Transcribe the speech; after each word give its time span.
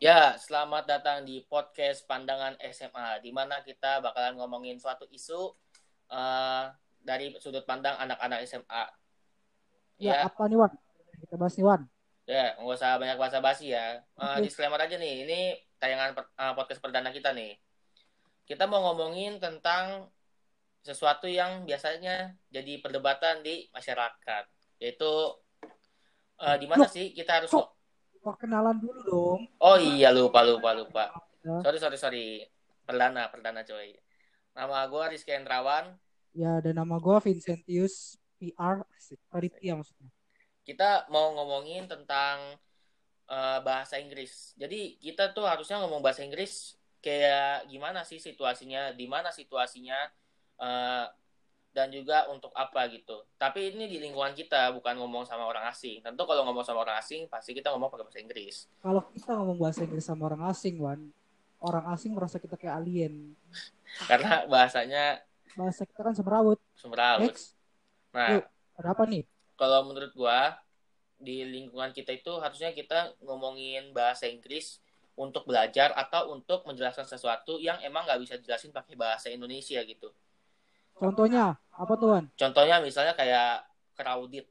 Ya, 0.00 0.32
selamat 0.40 0.88
datang 0.88 1.28
di 1.28 1.44
podcast 1.44 2.08
Pandangan 2.08 2.56
SMA, 2.72 3.20
di 3.20 3.36
mana 3.36 3.60
kita 3.60 4.00
bakalan 4.00 4.32
ngomongin 4.40 4.80
suatu 4.80 5.04
isu 5.12 5.52
uh, 6.08 6.72
dari 7.04 7.36
sudut 7.36 7.68
pandang 7.68 8.00
anak-anak 8.00 8.40
SMA. 8.48 8.84
Ya, 10.00 10.24
apa 10.24 10.48
nih 10.48 10.56
Wan? 10.56 10.72
Kita 11.20 11.36
bahas 11.36 11.52
nih 11.52 11.66
Wan. 11.68 11.84
Ya, 12.24 12.56
nggak 12.56 12.80
usah 12.80 12.96
banyak 12.96 13.20
bahasa 13.20 13.44
basi 13.44 13.76
ya. 13.76 14.00
Uh. 14.16 14.40
Disclaimer 14.40 14.80
aja 14.80 14.96
nih, 14.96 15.28
ini 15.28 15.40
tayangan 15.76 16.16
per- 16.16 16.32
uh, 16.32 16.56
podcast 16.56 16.80
perdana 16.80 17.12
kita 17.12 17.36
nih. 17.36 17.60
Kita 18.48 18.64
mau 18.64 18.80
ngomongin 18.80 19.36
tentang 19.36 20.08
sesuatu 20.80 21.28
yang 21.28 21.68
biasanya 21.68 22.40
jadi 22.48 22.80
perdebatan 22.80 23.44
di 23.44 23.68
masyarakat, 23.68 24.48
yaitu 24.80 25.12
uh, 26.40 26.56
di 26.56 26.64
mana 26.64 26.88
sih 26.88 27.12
kita 27.12 27.44
harus? 27.44 27.52
Perkenalan 28.20 28.76
dulu 28.76 29.00
dong. 29.04 29.40
Oh 29.56 29.76
iya 29.80 30.12
lupa 30.12 30.44
lupa 30.44 30.76
lupa. 30.76 31.04
Ya. 31.40 31.64
Sorry 31.64 31.78
sorry 31.80 31.98
sorry. 31.98 32.26
Perdana 32.84 33.32
perdana 33.32 33.64
coy. 33.64 33.96
Nama 34.52 34.84
gue 34.90 35.04
Rizky 35.16 35.32
Endrawan. 35.32 35.96
Ya, 36.30 36.62
dan 36.62 36.78
nama 36.78 37.00
gue 37.00 37.16
Vincentius 37.24 38.20
PR. 38.38 38.84
Paritia 39.32 39.74
maksudnya. 39.74 40.10
Kita 40.62 41.08
mau 41.10 41.32
ngomongin 41.34 41.88
tentang 41.88 42.60
eh, 43.26 43.58
bahasa 43.64 43.96
Inggris. 43.96 44.54
Jadi 44.60 45.00
kita 45.00 45.32
tuh 45.32 45.48
harusnya 45.48 45.80
ngomong 45.82 46.04
bahasa 46.04 46.22
Inggris 46.22 46.76
kayak 47.00 47.66
gimana 47.72 48.04
sih 48.04 48.20
situasinya, 48.20 48.92
di 48.92 49.08
mana 49.08 49.32
situasinya, 49.32 49.98
eh, 50.60 51.06
dan 51.70 51.86
juga 51.88 52.26
untuk 52.26 52.50
apa 52.52 52.90
gitu. 52.90 53.22
Tapi 53.36 53.72
ini 53.72 53.86
di 53.86 54.02
lingkungan 54.02 54.34
kita 54.34 54.74
bukan 54.74 54.98
ngomong 54.98 55.22
sama 55.22 55.46
orang 55.46 55.70
asing. 55.70 56.02
Tentu 56.02 56.26
kalau 56.26 56.42
ngomong 56.42 56.66
sama 56.66 56.82
orang 56.82 56.98
asing 56.98 57.30
pasti 57.30 57.54
kita 57.54 57.70
ngomong 57.70 57.88
pakai 57.88 58.04
bahasa 58.06 58.20
Inggris. 58.20 58.56
Kalau 58.78 59.02
kita 59.10 59.30
ngomong 59.34 59.58
bahasa 59.58 59.80
Inggris 59.82 60.02
sama 60.02 60.26
orang 60.26 60.42
asing, 60.50 60.82
Wan, 60.82 61.14
orang 61.58 61.86
asing 61.90 62.10
merasa 62.10 62.36
kita 62.36 62.54
kayak 62.54 62.74
alien. 62.76 63.38
Karena 64.10 64.46
bahasanya 64.46 65.22
Bahasa 65.50 65.82
kita 65.82 66.00
kan 66.00 66.14
semrawut. 66.14 66.58
semeraut. 66.74 67.26
Next, 67.26 67.58
Nah, 68.10 68.38
Yuk. 68.38 68.44
ada 68.76 68.88
apa 68.90 69.04
nih? 69.06 69.22
kalau 69.54 69.84
menurut 69.84 70.10
gua 70.16 70.56
di 71.14 71.44
lingkungan 71.44 71.92
kita 71.92 72.10
itu 72.10 72.32
harusnya 72.40 72.72
kita 72.72 73.12
ngomongin 73.20 73.92
bahasa 73.92 74.24
Inggris 74.24 74.80
untuk 75.12 75.44
belajar 75.44 75.92
atau 75.92 76.32
untuk 76.32 76.64
menjelaskan 76.64 77.04
sesuatu 77.04 77.60
yang 77.60 77.76
emang 77.80 78.08
nggak 78.08 78.20
bisa 78.24 78.34
jelasin 78.40 78.72
pakai 78.72 78.96
bahasa 78.96 79.28
Indonesia 79.28 79.78
gitu. 79.84 80.10
Contohnya, 81.00 81.56
apa 81.72 81.92
tuh 81.96 82.08
Wan? 82.12 82.24
Contohnya 82.36 82.76
misalnya 82.84 83.16
kayak 83.16 83.64
crowded, 83.96 84.44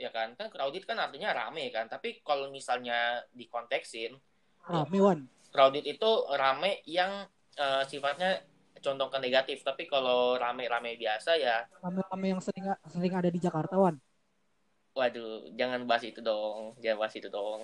ya 0.00 0.10
kan? 0.10 0.32
Kan 0.34 0.48
crowded 0.48 0.82
kan 0.88 0.96
artinya 0.96 1.30
rame 1.36 1.68
kan. 1.68 1.86
Tapi 1.92 2.24
kalau 2.24 2.48
misalnya 2.48 3.20
dikonteksin, 3.36 4.16
Rame, 4.64 4.98
Wan. 5.02 5.20
crowded 5.52 5.84
itu 5.84 6.10
rame 6.40 6.80
yang 6.88 7.28
eh, 7.60 7.82
sifatnya 7.84 8.40
condong 8.80 9.12
ke 9.12 9.18
negatif. 9.20 9.60
Tapi 9.60 9.84
kalau 9.84 10.40
rame-rame 10.40 10.96
biasa 10.96 11.36
ya, 11.36 11.68
Rame-rame 11.84 12.26
yang 12.32 12.40
sering, 12.40 12.64
sering 12.88 13.12
ada 13.12 13.28
di 13.28 13.40
Jakarta, 13.40 13.76
Wan. 13.76 14.00
waduh, 14.96 15.46
jangan 15.54 15.86
bahas 15.86 16.02
itu 16.02 16.20
dong, 16.20 16.74
jangan 16.82 16.98
bahas 17.06 17.14
itu 17.14 17.28
dong. 17.30 17.60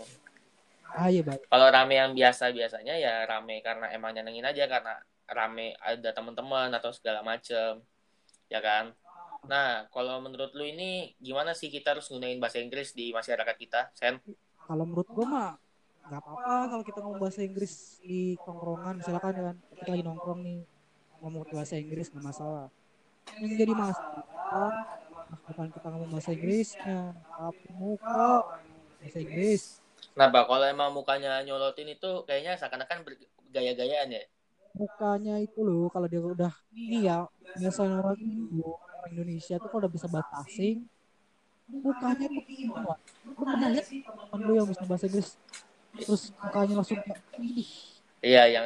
Ah, 0.87 1.11
iya, 1.11 1.21
baik. 1.27 1.43
kalau 1.51 1.67
rame 1.69 1.95
yang 1.99 2.13
biasa 2.15 2.55
biasanya 2.55 2.95
ya 2.97 3.27
rame 3.27 3.61
karena 3.61 3.91
emang 3.93 4.15
nyenengin 4.15 4.47
aja 4.47 4.65
karena 4.71 4.95
rame 5.27 5.75
ada 5.83 6.11
teman-teman 6.15 6.71
atau 6.73 6.95
segala 6.95 7.21
macem 7.27 7.83
ya 8.47 8.61
kan? 8.63 8.95
Nah 9.47 9.87
kalau 9.95 10.19
menurut 10.19 10.51
lu 10.55 10.67
ini 10.67 11.15
gimana 11.23 11.55
sih 11.55 11.71
kita 11.71 11.95
harus 11.95 12.11
gunain 12.11 12.39
bahasa 12.43 12.59
Inggris 12.59 12.95
di 12.95 13.15
masyarakat 13.15 13.57
kita 13.59 13.91
Sen? 13.95 14.19
Kalau 14.67 14.85
menurut 14.87 15.07
gue 15.11 15.27
mah 15.27 15.55
nggak 16.07 16.23
apa-apa 16.23 16.55
kalau 16.71 16.85
kita 16.87 16.99
ngomong 17.03 17.19
bahasa 17.19 17.43
Inggris 17.43 17.99
di 17.99 18.39
tongkrongan 18.47 19.03
misalkan 19.03 19.35
kan 19.35 19.57
kita 19.75 19.91
lagi 19.91 20.05
nongkrong 20.07 20.41
nih 20.47 20.61
ngomong 21.19 21.43
bahasa 21.51 21.75
Inggris 21.79 22.11
nggak 22.15 22.27
masalah. 22.27 22.67
Yang 23.43 23.55
jadi 23.67 23.73
masalah 23.75 24.75
bukan 25.47 25.67
kita 25.75 25.87
ngomong 25.91 26.11
bahasa 26.15 26.31
Inggrisnya 26.35 27.01
tapi 27.35 27.67
muka 27.75 28.47
bahasa 29.03 29.19
Inggris. 29.19 29.63
Kenapa 30.15 30.47
kalau 30.47 30.67
emang 30.67 30.91
mukanya 30.95 31.43
nyolotin 31.43 31.91
itu 31.93 32.23
kayaknya 32.25 32.57
seakan-akan 32.57 33.05
bergaya-gayaan 33.05 34.15
ya 34.15 34.23
mukanya 34.77 35.35
itu 35.41 35.61
loh 35.65 35.89
kalau 35.89 36.07
dia 36.07 36.21
udah 36.21 36.53
ini 36.77 37.09
ya 37.09 37.25
biasanya 37.57 38.05
orang 38.05 38.21
Indo 38.21 38.77
orang 38.77 39.11
Indonesia 39.17 39.57
tuh 39.57 39.69
kalau 39.73 39.81
udah 39.89 39.93
bisa 39.93 40.07
bahasa 40.13 40.33
asing 40.45 40.85
mukanya 41.67 42.27
tuh 42.31 42.43
Wan. 42.85 42.99
lu 43.27 43.33
pernah 43.35 43.69
lihat 43.73 43.87
temen 43.91 44.41
lu 44.45 44.53
yang 44.55 44.69
bisa 44.69 44.85
bahasa 44.85 45.05
Inggris 45.09 45.29
terus 45.97 46.23
mukanya 46.39 46.75
langsung 46.79 47.01
kayak 47.01 47.21
ih 47.41 47.69
iya 48.21 48.43
yang 48.53 48.65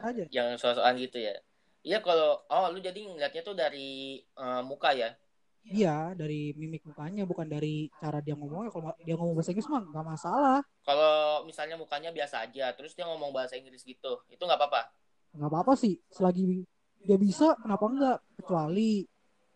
aja 0.00 0.24
yang 0.32 0.48
soal-soal 0.56 0.96
gitu 0.96 1.20
ya 1.20 1.36
iya 1.84 2.00
kalau 2.00 2.40
oh 2.48 2.66
lu 2.72 2.80
jadi 2.80 2.98
ngeliatnya 2.98 3.42
tuh 3.44 3.54
dari 3.54 4.18
eh, 4.24 4.62
muka 4.64 4.96
ya 4.96 5.12
Iya, 5.60 6.16
dari 6.16 6.56
mimik 6.56 6.88
mukanya 6.88 7.28
bukan 7.28 7.44
dari 7.44 7.92
cara 8.00 8.24
dia 8.24 8.32
ngomongnya. 8.32 8.72
Kalau 8.72 8.96
dia 9.04 9.12
ngomong 9.12 9.36
bahasa 9.36 9.52
Inggris 9.52 9.68
mah 9.68 9.84
nggak 9.84 10.06
masalah. 10.08 10.64
kalau 10.80 11.44
misalnya 11.44 11.76
mukanya 11.76 12.10
biasa 12.10 12.48
aja 12.48 12.72
terus 12.74 12.96
dia 12.96 13.04
ngomong 13.06 13.30
bahasa 13.30 13.54
Inggris 13.54 13.84
gitu 13.84 14.24
itu 14.32 14.42
nggak 14.42 14.58
apa-apa 14.58 14.88
Nggak 15.36 15.50
apa-apa 15.50 15.72
sih. 15.78 15.94
Selagi 16.10 16.64
dia 17.00 17.16
bisa, 17.16 17.56
kenapa 17.60 17.84
enggak? 17.86 18.18
Kecuali 18.36 19.04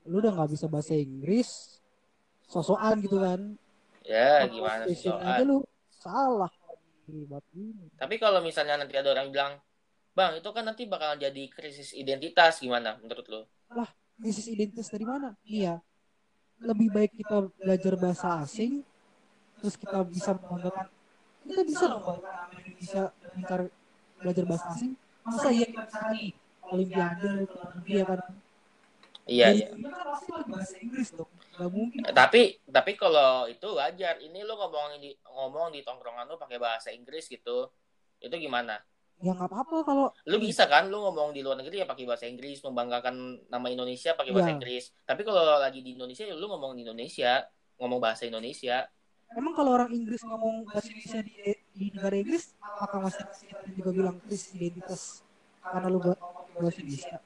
lu 0.04 0.20
udah 0.20 0.32
nggak 0.36 0.50
bisa 0.52 0.66
bahasa 0.68 0.92
Inggris, 0.96 1.80
sosokan 2.44 3.00
gitu 3.00 3.20
kan. 3.20 3.40
ya 4.04 4.44
gimana 4.44 4.84
aja 4.84 5.40
lu 5.40 5.64
salah. 5.88 6.52
Tapi 7.96 8.14
kalau 8.20 8.44
misalnya 8.44 8.84
nanti 8.84 8.96
ada 9.00 9.16
orang 9.16 9.32
bilang, 9.32 9.52
Bang, 10.14 10.36
itu 10.38 10.46
kan 10.52 10.62
nanti 10.62 10.84
bakalan 10.84 11.18
jadi 11.18 11.42
krisis 11.50 11.96
identitas 11.96 12.60
gimana 12.60 13.00
menurut 13.00 13.26
lo? 13.32 13.41
Krisis 14.20 14.46
identitas 14.52 14.92
dari 14.92 15.08
mana? 15.08 15.32
Iya. 15.42 15.80
Lebih 16.60 16.92
baik 16.92 17.12
kita 17.18 17.48
belajar 17.58 17.96
bahasa 17.96 18.44
asing, 18.44 18.84
terus 19.58 19.74
kita 19.74 20.04
bisa 20.04 20.36
membanggakan 20.36 20.86
kita 21.44 21.62
bisa 21.68 21.84
dong 21.92 22.04
Bang, 22.04 22.20
Indonesia 22.56 23.02
belajar 24.16 24.44
bahasa 24.48 24.66
asing. 24.72 24.92
Masa 25.24 25.48
iya 25.50 25.66
cari 25.88 26.36
Olimpiade, 26.64 27.44
kan 27.48 28.20
Iya, 29.24 29.56
iya. 29.56 29.66
kan 29.72 30.04
pasti 30.12 30.28
pakai 30.28 30.48
bahasa 30.52 30.76
Inggris 30.76 31.08
dong. 31.16 31.30
Gak 31.56 31.70
mungkin. 31.72 32.00
Eh, 32.04 32.12
Tapi 32.12 32.60
tapi 32.68 32.92
kalau 32.92 33.48
itu 33.48 33.68
wajar. 33.72 34.20
Ini 34.20 34.44
lo 34.44 34.60
ngomong 34.60 35.00
di 35.00 35.16
ngomong 35.24 35.72
di 35.72 35.80
tongkrongan 35.80 36.28
lo 36.28 36.36
pakai 36.36 36.60
bahasa 36.60 36.92
Inggris 36.92 37.32
gitu. 37.32 37.72
Itu 38.20 38.34
gimana? 38.36 38.76
Ya 39.22 39.30
nggak 39.32 39.48
apa-apa 39.48 39.76
kalau 39.86 40.06
Lu 40.26 40.36
bisa 40.36 40.66
kan 40.66 40.90
lu 40.90 40.98
ngomong 41.00 41.32
di 41.32 41.41
luar 41.41 41.56
negeri 41.56 41.80
ya 41.80 41.88
pakai 41.88 42.04
bahasa 42.04 42.26
Inggris, 42.28 42.60
membanggakan 42.60 43.46
nama 43.48 43.66
Indonesia 43.70 44.12
pakai 44.12 44.34
bahasa 44.34 44.52
Iya. 44.52 44.56
Inggris. 44.60 44.84
Tapi 45.06 45.22
kalau 45.24 45.41
lagi 45.56 45.80
di 45.80 45.96
Indonesia 45.96 46.24
ya 46.26 46.34
lu 46.36 46.44
ngomong 46.44 46.76
di 46.76 46.84
Indonesia, 46.84 47.46
ngomong 47.80 48.00
bahasa 48.02 48.28
Indonesia. 48.28 48.84
emang 49.34 49.50
kalau 49.56 49.74
orang 49.74 49.91
Inggris 49.91 50.22
ngomong 50.22 50.62
bahasa 50.68 50.92
Indonesia 50.92 51.18
di, 51.24 51.32
di 51.74 51.86
negara 51.91 52.14
Inggris, 52.14 52.54
apakah 52.74 52.98
masih 53.06 53.22
kita 53.46 53.66
juga 53.70 53.90
bilang 53.94 54.16
krisis 54.26 54.50
identitas 54.58 55.22
karena 55.62 55.86
lu 55.86 55.98
buat 56.02 56.18
bahasa 56.58 56.82
Indonesia? 56.82 57.16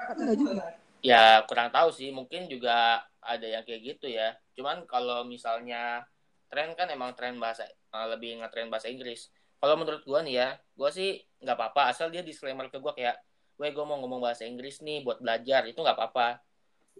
Enggak 0.00 0.36
juga. 0.40 0.62
Ya 1.04 1.44
kurang 1.44 1.68
tahu 1.68 1.92
sih, 1.92 2.08
mungkin 2.08 2.48
juga 2.48 3.04
ada 3.20 3.44
yang 3.44 3.60
kayak 3.68 3.80
gitu 3.84 4.08
ya. 4.08 4.32
Cuman 4.56 4.88
kalau 4.88 5.28
misalnya 5.28 6.08
tren 6.48 6.72
kan 6.72 6.88
emang 6.88 7.12
tren 7.12 7.36
bahasa 7.36 7.68
eh, 7.68 8.06
lebih 8.08 8.40
ngetren 8.40 8.72
bahasa 8.72 8.88
Inggris. 8.88 9.28
Kalau 9.60 9.76
menurut 9.80 10.00
gua 10.08 10.24
nih 10.24 10.34
ya, 10.40 10.48
gua 10.76 10.88
sih 10.88 11.20
nggak 11.40 11.56
apa-apa 11.56 11.92
asal 11.92 12.08
dia 12.08 12.24
disclaimer 12.24 12.68
ke 12.72 12.80
gua 12.80 12.96
kayak, 12.96 13.20
"Weh, 13.60 13.72
gua 13.72 13.84
mau 13.84 14.00
ngomong 14.00 14.20
bahasa 14.24 14.48
Inggris 14.48 14.80
nih 14.80 15.04
buat 15.04 15.20
belajar." 15.20 15.68
Itu 15.68 15.84
nggak 15.84 15.96
apa-apa. 15.96 16.40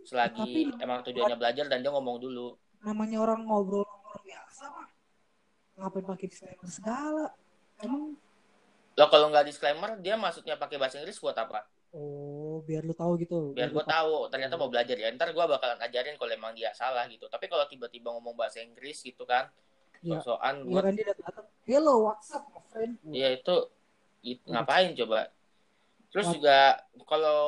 Selagi 0.04 0.69
Tapi- 0.69 0.84
emang 0.84 1.00
tujuannya 1.00 1.36
belajar 1.41 1.65
dan 1.72 1.81
dia 1.81 1.92
ngomong 1.92 2.21
dulu. 2.21 2.56
Namanya 2.84 3.25
orang 3.25 3.48
ngobrol 3.48 3.84
ngobrol 3.88 4.21
biasa 4.21 4.65
mah. 4.69 4.88
Ngapain 5.81 6.04
pakai 6.04 6.26
disclaimer 6.28 6.69
segala? 6.69 7.26
Emang 7.83 8.15
Lo 8.95 9.10
kalau 9.10 9.27
nggak 9.27 9.51
disclaimer, 9.51 9.98
dia 9.98 10.15
maksudnya 10.15 10.54
pakai 10.54 10.78
bahasa 10.78 11.03
Inggris 11.03 11.19
buat 11.19 11.34
apa? 11.34 11.66
oh 11.95 12.59
biar 12.66 12.83
lu 12.83 12.91
tahu 12.91 13.15
gitu. 13.22 13.54
Biar 13.54 13.71
lu 13.71 13.78
gua 13.78 13.87
tahu 13.87 14.27
ternyata 14.27 14.59
mau 14.59 14.66
belajar 14.66 14.98
ya. 14.98 15.15
Ntar 15.15 15.31
gua 15.31 15.47
bakalan 15.47 15.78
ajarin 15.78 16.19
kalau 16.19 16.34
emang 16.34 16.51
dia 16.51 16.75
salah 16.75 17.07
gitu. 17.07 17.31
Tapi 17.31 17.47
kalau 17.47 17.71
tiba-tiba 17.71 18.10
ngomong 18.10 18.34
bahasa 18.34 18.59
Inggris 18.59 18.98
gitu 18.98 19.22
kan, 19.22 19.47
Iya. 20.04 20.21
sosokan 20.21 20.66
Iya 20.66 20.71
buat 20.75 20.83
kan 20.84 20.93
dia 20.98 21.07
datang. 21.15 21.47
Hello, 21.65 21.95
what's 22.10 22.28
up, 22.34 22.45
my 22.53 22.60
friend? 22.69 22.98
Iya 23.09 23.41
itu, 23.41 23.57
itu 24.21 24.45
ngapain 24.53 24.93
coba? 24.93 25.33
Terus 26.13 26.27
What? 26.28 26.34
juga 26.37 26.59
kalau 27.09 27.41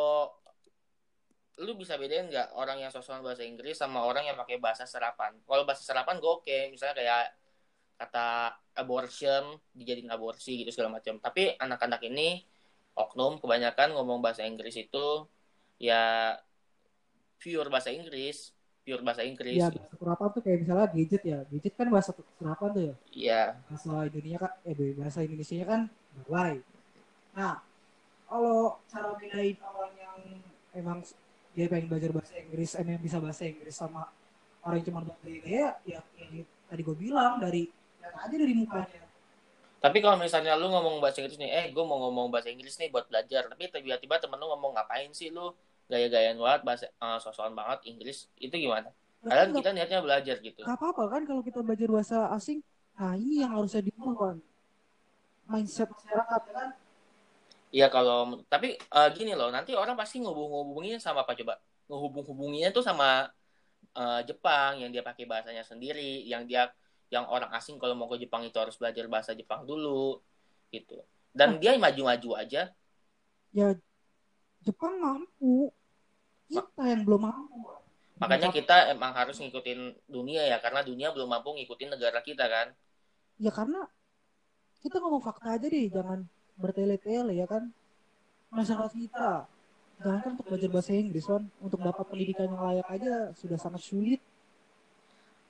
lu 1.60 1.72
bisa 1.76 2.00
bedain 2.00 2.28
nggak 2.30 2.56
orang 2.56 2.80
yang 2.80 2.88
sosokan 2.92 3.20
bahasa 3.20 3.44
Inggris 3.44 3.76
sama 3.76 4.04
orang 4.08 4.24
yang 4.24 4.38
pakai 4.40 4.56
bahasa 4.56 4.88
serapan? 4.88 5.36
Kalau 5.44 5.68
bahasa 5.68 5.84
serapan 5.84 6.16
gue 6.16 6.32
oke, 6.32 6.58
misalnya 6.72 6.96
kayak 6.96 7.35
kata 7.96 8.52
abortion 8.76 9.56
dijadiin 9.72 10.12
aborsi 10.12 10.62
gitu 10.62 10.70
segala 10.72 11.00
macam. 11.00 11.16
Tapi 11.18 11.56
anak-anak 11.56 12.00
ini 12.06 12.44
oknum 12.96 13.40
kebanyakan 13.40 13.96
ngomong 13.96 14.20
bahasa 14.20 14.44
Inggris 14.44 14.76
itu 14.76 15.24
ya 15.76 16.36
pure 17.36 17.68
bahasa 17.68 17.92
Inggris 17.92 18.56
pure 18.86 19.02
bahasa 19.02 19.26
Inggris. 19.26 19.58
Iya, 19.58 19.74
bahasa 19.74 19.94
kurapan 19.98 20.28
tuh 20.30 20.40
kayak 20.46 20.58
misalnya 20.62 20.86
gadget 20.94 21.22
ya. 21.26 21.38
Gadget 21.50 21.74
kan 21.74 21.86
bahasa 21.90 22.10
kurapan 22.38 22.68
tuh 22.70 22.82
ya. 22.86 22.94
Iya. 23.10 23.42
Bahasa 23.66 23.90
Indonesia 24.06 24.38
kan, 24.38 24.52
eh 24.62 24.74
bahasa 24.94 25.18
Indonesia 25.26 25.66
kan 25.66 25.80
gawai. 26.22 26.54
Nah, 27.34 27.54
kalau 28.30 28.78
cara 28.86 29.10
bedain 29.18 29.58
orang 29.58 29.92
yang 29.98 30.18
emang 30.78 30.98
dia 31.58 31.66
pengen 31.66 31.90
belajar 31.90 32.10
bahasa 32.14 32.38
Inggris, 32.38 32.70
emang 32.78 33.02
bisa 33.02 33.18
bahasa 33.18 33.42
Inggris 33.42 33.74
sama 33.74 34.06
orang 34.62 34.78
yang 34.78 34.86
cuma 34.86 35.00
belajar 35.02 35.26
ya, 35.42 35.68
ya, 35.82 36.00
ya 36.30 36.44
tadi 36.66 36.82
gue 36.82 36.96
bilang 36.98 37.38
dari 37.38 37.70
aja 38.14 38.36
dari 38.36 38.54
mukanya. 38.54 39.02
Tapi 39.76 39.98
kalau 40.02 40.16
misalnya 40.18 40.58
lu 40.58 40.66
ngomong 40.72 40.98
bahasa 40.98 41.22
Inggris 41.22 41.38
nih, 41.38 41.50
eh 41.52 41.66
gue 41.70 41.84
mau 41.84 42.00
ngomong 42.08 42.32
bahasa 42.32 42.50
Inggris 42.50 42.74
nih 42.80 42.90
buat 42.90 43.06
belajar, 43.06 43.46
tapi 43.46 43.70
tiba-tiba 43.70 44.18
temen 44.18 44.40
lu 44.40 44.50
ngomong 44.50 44.74
ngapain 44.74 45.12
sih 45.14 45.30
lu 45.30 45.54
gaya-gayaan 45.86 46.40
banget 46.42 46.60
bahasa 46.66 46.86
uh, 46.98 47.18
sosokan 47.22 47.54
banget 47.54 47.86
Inggris, 47.86 48.26
itu 48.40 48.50
gimana? 48.50 48.90
Kadang 49.22 49.54
kita 49.54 49.70
niatnya 49.70 50.02
belajar 50.02 50.36
gitu. 50.42 50.66
Gak 50.66 50.74
apa-apa 50.74 51.02
kan 51.06 51.22
kalau 51.22 51.42
kita 51.42 51.62
belajar 51.62 51.88
bahasa 51.90 52.16
asing, 52.34 52.62
nah 52.98 53.14
ini 53.14 53.46
yang 53.46 53.54
harusnya 53.54 53.86
diubah 53.86 54.38
mindset 55.46 55.86
masyarakat 55.86 56.42
kan. 56.50 56.68
Iya 57.70 57.86
kalau 57.92 58.42
tapi 58.50 58.74
uh, 58.90 59.08
gini 59.14 59.36
loh, 59.38 59.52
nanti 59.52 59.76
orang 59.76 59.94
pasti 59.94 60.18
ngehubung-hubunginnya 60.22 60.98
sama 60.98 61.22
apa 61.22 61.36
coba? 61.38 61.58
Ngehubung-hubunginnya 61.86 62.70
tuh 62.74 62.82
sama 62.82 63.30
uh, 63.94 64.20
Jepang 64.26 64.82
yang 64.82 64.90
dia 64.90 65.06
pakai 65.06 65.28
bahasanya 65.28 65.62
sendiri, 65.62 66.26
yang 66.26 66.46
dia 66.46 66.70
yang 67.10 67.24
orang 67.30 67.50
asing 67.54 67.78
kalau 67.78 67.94
mau 67.94 68.10
ke 68.10 68.18
Jepang 68.18 68.42
itu 68.42 68.56
harus 68.58 68.74
belajar 68.74 69.06
bahasa 69.06 69.30
Jepang 69.32 69.62
dulu 69.62 70.18
gitu. 70.74 70.98
Dan 71.30 71.56
oh. 71.56 71.58
dia 71.62 71.78
maju-maju 71.78 72.30
aja. 72.38 72.72
Ya 73.54 73.68
Jepang 74.66 74.98
mampu. 74.98 75.70
Kita 76.50 76.82
yang 76.82 77.06
belum 77.06 77.22
mampu. 77.30 77.76
Makanya 78.16 78.48
kita 78.48 78.96
emang 78.96 79.12
harus 79.12 79.36
ngikutin 79.36 80.08
dunia 80.08 80.48
ya 80.48 80.56
karena 80.58 80.80
dunia 80.80 81.12
belum 81.12 81.28
mampu 81.28 81.52
ngikutin 81.52 81.94
negara 81.94 82.24
kita 82.24 82.48
kan? 82.48 82.72
Ya 83.36 83.52
karena 83.52 83.84
kita 84.80 84.98
ngomong 84.98 85.20
fakta 85.20 85.60
aja 85.60 85.66
deh 85.68 85.92
jangan 85.92 86.24
bertele-tele 86.56 87.36
ya 87.36 87.44
kan? 87.44 87.68
Masyarakat 88.48 88.92
kita. 88.96 89.44
Jangan 90.00 90.20
kan 90.24 90.30
untuk 90.36 90.46
belajar 90.48 90.70
bahasa 90.72 90.92
Inggris 90.96 91.24
kan 91.28 91.42
untuk 91.60 91.80
dapat 91.80 92.04
pendidikan 92.08 92.48
yang 92.52 92.60
layak 92.60 92.88
aja 92.88 93.14
sudah 93.36 93.58
sangat 93.60 93.84
sulit 93.84 94.20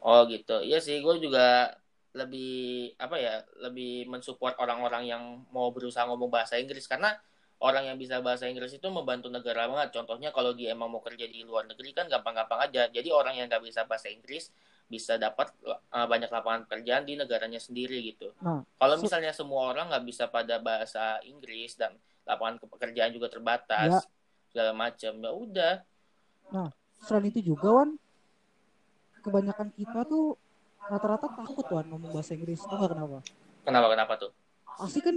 Oh 0.01 0.25
gitu. 0.29 0.61
Iya 0.63 0.79
sih, 0.83 1.01
gue 1.01 1.15
juga 1.21 1.77
lebih 2.17 2.97
apa 2.97 3.17
ya, 3.21 3.45
lebih 3.61 4.09
mensupport 4.09 4.57
orang-orang 4.61 5.05
yang 5.05 5.23
mau 5.53 5.69
berusaha 5.71 6.09
ngomong 6.09 6.33
bahasa 6.33 6.57
Inggris 6.57 6.89
karena 6.89 7.13
orang 7.61 7.89
yang 7.89 7.97
bisa 7.97 8.21
bahasa 8.21 8.45
Inggris 8.49 8.77
itu 8.77 8.89
membantu 8.89 9.33
negara 9.33 9.69
banget. 9.69 9.97
Contohnya 9.97 10.33
kalau 10.33 10.53
dia 10.53 10.73
emang 10.77 10.93
mau 10.93 11.01
kerja 11.01 11.25
di 11.25 11.45
luar 11.45 11.65
negeri 11.69 11.93
kan 11.97 12.09
gampang-gampang 12.09 12.69
aja. 12.69 12.89
Jadi 12.93 13.09
orang 13.13 13.37
yang 13.41 13.49
nggak 13.49 13.65
bisa 13.65 13.89
bahasa 13.89 14.13
Inggris 14.13 14.53
bisa 14.87 15.19
dapat 15.19 15.51
uh, 15.67 16.07
banyak 16.07 16.31
lapangan 16.31 16.69
pekerjaan 16.69 17.03
di 17.03 17.19
negaranya 17.19 17.59
sendiri 17.59 17.99
gitu. 18.07 18.31
Nah, 18.39 18.63
kalau 18.79 18.97
misalnya 19.03 19.35
semua 19.35 19.75
orang 19.75 19.91
nggak 19.91 20.05
bisa 20.07 20.31
pada 20.31 20.63
bahasa 20.63 21.19
Inggris 21.27 21.75
dan 21.75 21.97
lapangan 22.23 22.63
pekerjaan 22.63 23.11
juga 23.11 23.27
terbatas 23.27 23.91
ya. 23.91 24.01
segala 24.53 24.73
macam, 24.77 25.13
ya 25.19 25.33
udah. 25.35 25.75
Nah, 26.55 26.71
selain 27.03 27.35
itu 27.35 27.51
juga 27.55 27.83
Wan, 27.83 27.99
kebanyakan 29.27 29.69
kita 29.75 30.07
tuh 30.07 30.39
rata-rata 30.87 31.27
takut 31.35 31.67
tuh 31.67 31.83
ngomong 31.83 32.15
bahasa 32.15 32.39
Inggris. 32.39 32.63
Tahu 32.63 32.79
nggak 32.79 32.91
kenapa? 32.95 33.19
Kenapa 33.67 33.87
kenapa 33.91 34.13
tuh? 34.23 34.31
Pasti 34.79 35.03
kan 35.03 35.17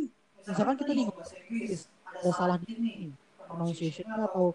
misalkan 0.49 0.75
kita 0.81 0.91
nih 0.97 1.03
ngomong 1.05 1.21
bahasa 1.21 1.35
Inggris 1.45 1.81
ada 2.09 2.31
salah 2.33 2.57
di 2.57 2.65
sini 2.73 2.93
pronunciation 3.37 4.07
atau 4.09 4.45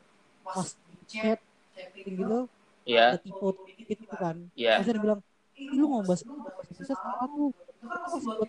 pas 0.42 0.68
chat 1.06 1.38
chatting 1.74 2.06
gitu 2.18 2.38
yeah. 2.86 3.14
ada 3.14 3.18
tipe 3.22 3.46
dikit 3.78 3.96
gitu 4.02 4.16
kan 4.16 4.36
yeah. 4.58 4.78
pasti 4.82 4.98
bilang 4.98 5.20
Ih, 5.54 5.70
lu 5.70 5.86
ngomong 5.86 6.06
bahasa 6.06 6.24
Inggris 6.26 6.88
salah 6.90 7.26
tuh 7.30 7.50
pasti 7.84 8.18
buat 8.26 8.48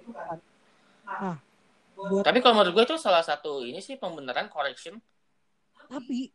itu 0.00 0.12
kan 0.12 0.38
nah 1.04 1.36
buat 1.94 2.22
tapi 2.24 2.38
kalau 2.44 2.54
menurut 2.60 2.72
gue 2.76 2.84
itu 2.92 2.96
salah 3.00 3.24
satu 3.24 3.64
ini 3.64 3.80
sih 3.80 3.96
pembenaran 3.96 4.48
correction 4.52 5.00
tapi 5.88 6.32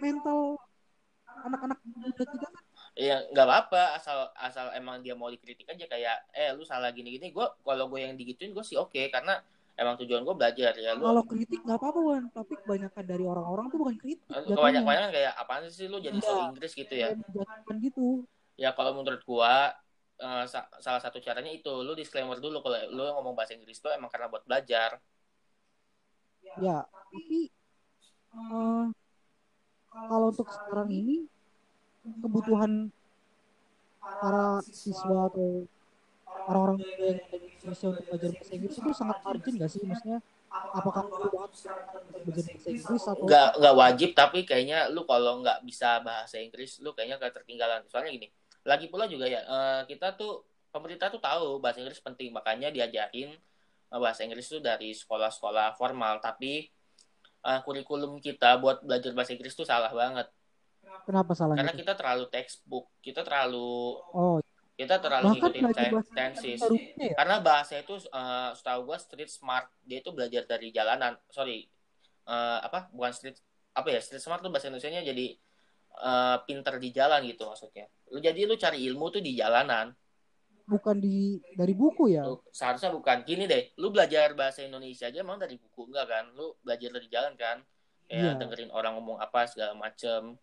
mental 0.00 0.60
anak-anak 1.44 1.78
muda 1.84 2.24
kita 2.24 2.46
kan 2.48 2.63
ya 2.94 3.26
nggak 3.26 3.46
apa-apa 3.46 3.98
asal 3.98 4.30
asal 4.38 4.70
emang 4.70 5.02
dia 5.02 5.18
mau 5.18 5.26
dikritik 5.26 5.66
aja 5.66 5.82
kayak 5.90 6.30
eh 6.30 6.54
lu 6.54 6.62
salah 6.62 6.94
gini 6.94 7.18
gini 7.18 7.34
gue 7.34 7.46
kalau 7.66 7.90
gue 7.90 7.98
yang 7.98 8.14
digituin 8.14 8.54
gue 8.54 8.62
sih 8.62 8.78
oke 8.78 8.94
okay, 8.94 9.10
karena 9.10 9.42
emang 9.74 9.98
tujuan 9.98 10.22
gue 10.22 10.34
belajar 10.38 10.72
ya. 10.78 10.94
Lu 10.94 11.02
kalau 11.10 11.24
kritik 11.26 11.60
nggak 11.66 11.78
apa-apa 11.78 12.00
Wan. 12.00 12.24
Tapi 12.30 12.54
kebanyakan 12.62 13.04
dari 13.04 13.24
orang-orang 13.26 13.66
tuh 13.70 13.78
bukan 13.82 13.96
kritik. 13.98 14.26
Kebanyakan 14.30 14.82
kebanyakan 14.86 15.10
kayak 15.10 15.32
apaan 15.34 15.66
sih 15.66 15.90
lu 15.90 15.98
jadi 15.98 16.18
so 16.22 16.34
Inggris 16.50 16.72
gitu 16.74 16.94
ya? 16.94 17.08
Gitu. 17.82 18.06
Ya 18.54 18.70
kalau 18.70 18.94
menurut 18.94 19.22
gue 19.26 19.54
uh, 20.22 20.44
sa 20.46 20.70
salah 20.78 21.02
satu 21.02 21.18
caranya 21.18 21.50
itu 21.50 21.70
lu 21.82 21.98
disclaimer 21.98 22.38
dulu 22.38 22.62
kalau 22.62 22.78
lu 22.94 23.02
ngomong 23.18 23.34
bahasa 23.34 23.58
Inggris 23.58 23.82
tuh 23.82 23.90
emang 23.90 24.10
karena 24.10 24.30
buat 24.30 24.46
belajar. 24.46 25.02
Ya 26.62 26.86
tapi 26.86 27.50
uh, 28.30 28.86
kalau 29.90 30.30
untuk 30.30 30.46
sekarang 30.46 30.90
ini 30.94 31.26
kebutuhan 32.34 32.90
para 34.02 34.58
siswa 34.66 35.30
atau 35.30 35.70
orang-orang 36.50 36.82
yang 36.82 37.18
Indonesia 37.30 37.86
untuk 37.94 38.04
belajar 38.10 38.30
bahasa 38.34 38.52
Inggris 38.58 38.74
itu 38.74 38.90
sangat 38.90 39.18
margin 39.22 39.54
gak 39.54 39.70
sih? 39.70 39.86
Maksudnya 39.86 40.18
apakah 40.50 41.02
perlu 41.06 41.30
banget 41.30 41.50
belajar 42.26 42.42
bahasa 42.50 42.68
Inggris 42.74 43.02
atau 43.06 43.22
nggak 43.22 43.50
nggak 43.62 43.74
wajib 43.78 44.10
tapi 44.18 44.38
kayaknya 44.42 44.90
lu 44.90 45.06
kalau 45.06 45.46
nggak 45.46 45.62
bisa 45.62 46.02
bahasa 46.02 46.42
Inggris 46.42 46.82
lu 46.82 46.90
kayaknya 46.90 47.22
gak 47.22 47.38
tertinggalan. 47.38 47.86
Soalnya 47.86 48.10
gini 48.18 48.26
lagi 48.66 48.90
pula 48.90 49.06
juga 49.06 49.30
ya 49.30 49.46
uh, 49.46 49.86
kita 49.86 50.18
tuh 50.18 50.42
pemerintah 50.74 51.06
tuh 51.14 51.22
tahu 51.22 51.62
bahasa 51.62 51.78
Inggris 51.78 52.02
penting 52.02 52.34
makanya 52.34 52.74
diajarin 52.74 53.30
uh, 53.94 54.00
bahasa 54.02 54.26
Inggris 54.26 54.50
tuh 54.50 54.58
dari 54.58 54.90
sekolah-sekolah 54.90 55.78
formal. 55.78 56.18
Tapi 56.18 56.66
uh, 57.46 57.62
kurikulum 57.62 58.18
kita 58.18 58.58
buat 58.58 58.82
belajar 58.82 59.14
bahasa 59.14 59.38
Inggris 59.38 59.54
tuh 59.54 59.62
salah 59.62 59.94
banget 59.94 60.26
Kenapa 61.02 61.32
salahnya? 61.34 61.66
Karena 61.66 61.74
kita 61.74 61.92
terlalu 61.98 62.24
textbook, 62.30 62.86
kita 63.02 63.26
terlalu 63.26 63.98
Oh. 64.14 64.38
Kita 64.74 64.98
terlalu 64.98 65.38
Bahkan 65.38 65.50
ngikutin 65.54 65.92
tensis. 66.18 66.58
Ya? 66.98 67.14
Karena 67.14 67.38
bahasa 67.38 67.78
itu 67.78 67.94
uh, 68.10 68.50
setahu 68.58 68.90
gua 68.90 68.98
street 68.98 69.30
smart, 69.30 69.70
dia 69.86 70.02
itu 70.02 70.10
belajar 70.10 70.42
dari 70.50 70.74
jalanan. 70.74 71.14
Sorry, 71.30 71.62
uh, 72.26 72.58
apa? 72.58 72.90
Bukan 72.90 73.14
street 73.14 73.38
apa 73.70 73.94
ya? 73.94 74.02
Street 74.02 74.18
smart 74.18 74.42
tuh 74.42 74.50
bahasa 74.50 74.66
Indonesia-nya 74.66 75.06
jadi 75.06 75.38
uh, 76.02 76.42
pinter 76.42 76.82
di 76.82 76.90
jalan 76.90 77.22
gitu 77.22 77.46
maksudnya. 77.46 77.86
Lu 78.10 78.18
jadi 78.18 78.50
lu 78.50 78.58
cari 78.58 78.82
ilmu 78.90 79.14
tuh 79.14 79.22
di 79.22 79.38
jalanan. 79.38 79.94
Bukan 80.66 80.98
di 80.98 81.38
dari 81.54 81.74
buku 81.78 82.10
ya? 82.10 82.26
Lu, 82.26 82.42
seharusnya 82.50 82.90
bukan. 82.90 83.22
Gini 83.22 83.46
deh, 83.46 83.78
lu 83.78 83.94
belajar 83.94 84.34
bahasa 84.34 84.66
Indonesia 84.66 85.06
aja 85.06 85.22
emang 85.22 85.38
dari 85.38 85.54
buku 85.54 85.86
enggak 85.86 86.10
kan? 86.10 86.24
Lu 86.34 86.58
belajar 86.66 86.90
dari 86.90 87.06
jalan 87.06 87.38
kan? 87.38 87.62
Ya, 88.10 88.20
yeah. 88.20 88.34
dengerin 88.34 88.74
orang 88.74 88.98
ngomong 88.98 89.22
apa 89.22 89.46
segala 89.46 89.78
macem 89.78 90.34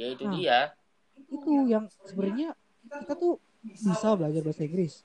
ya 0.00 0.06
itu 0.16 0.24
nah, 0.24 0.32
dia. 0.32 0.58
Itu 1.28 1.52
yang 1.68 1.84
sebenarnya 2.08 2.56
kita 2.88 3.14
tuh 3.20 3.36
bisa 3.60 4.16
belajar 4.16 4.40
bahasa 4.40 4.64
Inggris. 4.64 5.04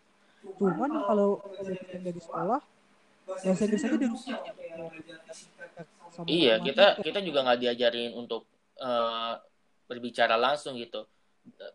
Cuman 0.56 0.92
kalau 1.04 1.44
kita 1.92 2.12
di 2.16 2.22
sekolah 2.24 2.62
bahasa 3.28 3.62
Inggris 3.68 3.84
aja 3.84 3.98
di 4.00 4.08
iya 6.32 6.56
kita 6.64 7.04
kita 7.04 7.20
juga 7.20 7.44
nggak 7.44 7.60
diajarin 7.60 8.16
untuk 8.16 8.48
uh, 8.80 9.36
berbicara 9.92 10.40
langsung 10.40 10.80
gitu. 10.80 11.04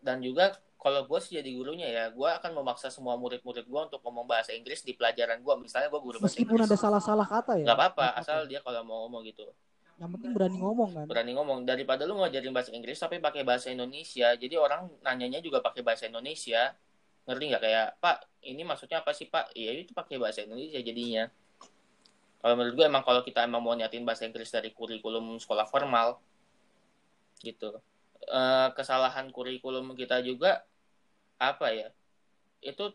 Dan 0.01 0.25
juga 0.25 0.57
kalau 0.81 1.05
gue 1.05 1.19
sih 1.21 1.37
jadi 1.37 1.45
gurunya 1.53 1.87
ya 1.93 2.03
gue 2.09 2.25
akan 2.25 2.57
memaksa 2.57 2.89
semua 2.89 3.13
murid-murid 3.13 3.69
gue 3.69 3.81
untuk 3.85 4.01
ngomong 4.01 4.25
bahasa 4.25 4.49
Inggris 4.57 4.81
di 4.81 4.97
pelajaran 4.97 5.37
gue 5.45 5.53
misalnya 5.61 5.93
gue 5.93 6.01
guru 6.01 6.17
bahasa 6.17 6.33
meskipun 6.33 6.57
Inggris. 6.57 6.73
ada 6.73 6.77
salah-salah 6.81 7.27
kata 7.29 7.61
ya. 7.61 7.65
Nggak 7.69 7.77
apa-apa. 7.77 8.05
asal 8.17 8.49
dia 8.49 8.65
kalau 8.65 8.81
mau 8.81 9.05
ngomong 9.05 9.21
gitu 9.29 9.45
yang 10.01 10.17
penting 10.17 10.33
berani 10.33 10.57
ngomong 10.57 10.89
kan? 10.97 11.05
Berani 11.05 11.31
ngomong. 11.37 11.59
Daripada 11.61 12.09
lu 12.09 12.17
ngajarin 12.17 12.49
bahasa 12.49 12.73
Inggris 12.73 12.97
tapi 12.97 13.21
pakai 13.21 13.45
bahasa 13.45 13.69
Indonesia. 13.69 14.33
Jadi 14.33 14.57
orang 14.57 14.89
nanyanya 15.05 15.37
juga 15.45 15.61
pakai 15.61 15.85
bahasa 15.85 16.09
Indonesia. 16.09 16.73
Ngerti 17.29 17.43
nggak? 17.53 17.61
Kayak 17.61 17.87
Pak 18.01 18.17
ini 18.49 18.65
maksudnya 18.65 19.05
apa 19.05 19.13
sih 19.13 19.29
Pak? 19.29 19.53
Iya 19.53 19.85
itu 19.85 19.93
pakai 19.93 20.17
bahasa 20.17 20.41
Indonesia 20.41 20.81
jadinya. 20.81 21.29
Kalau 22.41 22.53
menurut 22.57 22.73
gue 22.73 22.85
emang 22.89 23.05
kalau 23.05 23.21
kita 23.21 23.45
emang 23.45 23.61
mau 23.61 23.77
nyatin 23.77 24.01
bahasa 24.01 24.25
Inggris 24.25 24.49
dari 24.49 24.73
kurikulum 24.73 25.37
sekolah 25.37 25.69
formal 25.69 26.17
gitu. 27.45 27.77
E, 28.25 28.41
kesalahan 28.73 29.29
kurikulum 29.29 29.93
kita 29.93 30.25
juga 30.25 30.65
apa 31.37 31.69
ya 31.77 31.93
itu 32.65 32.89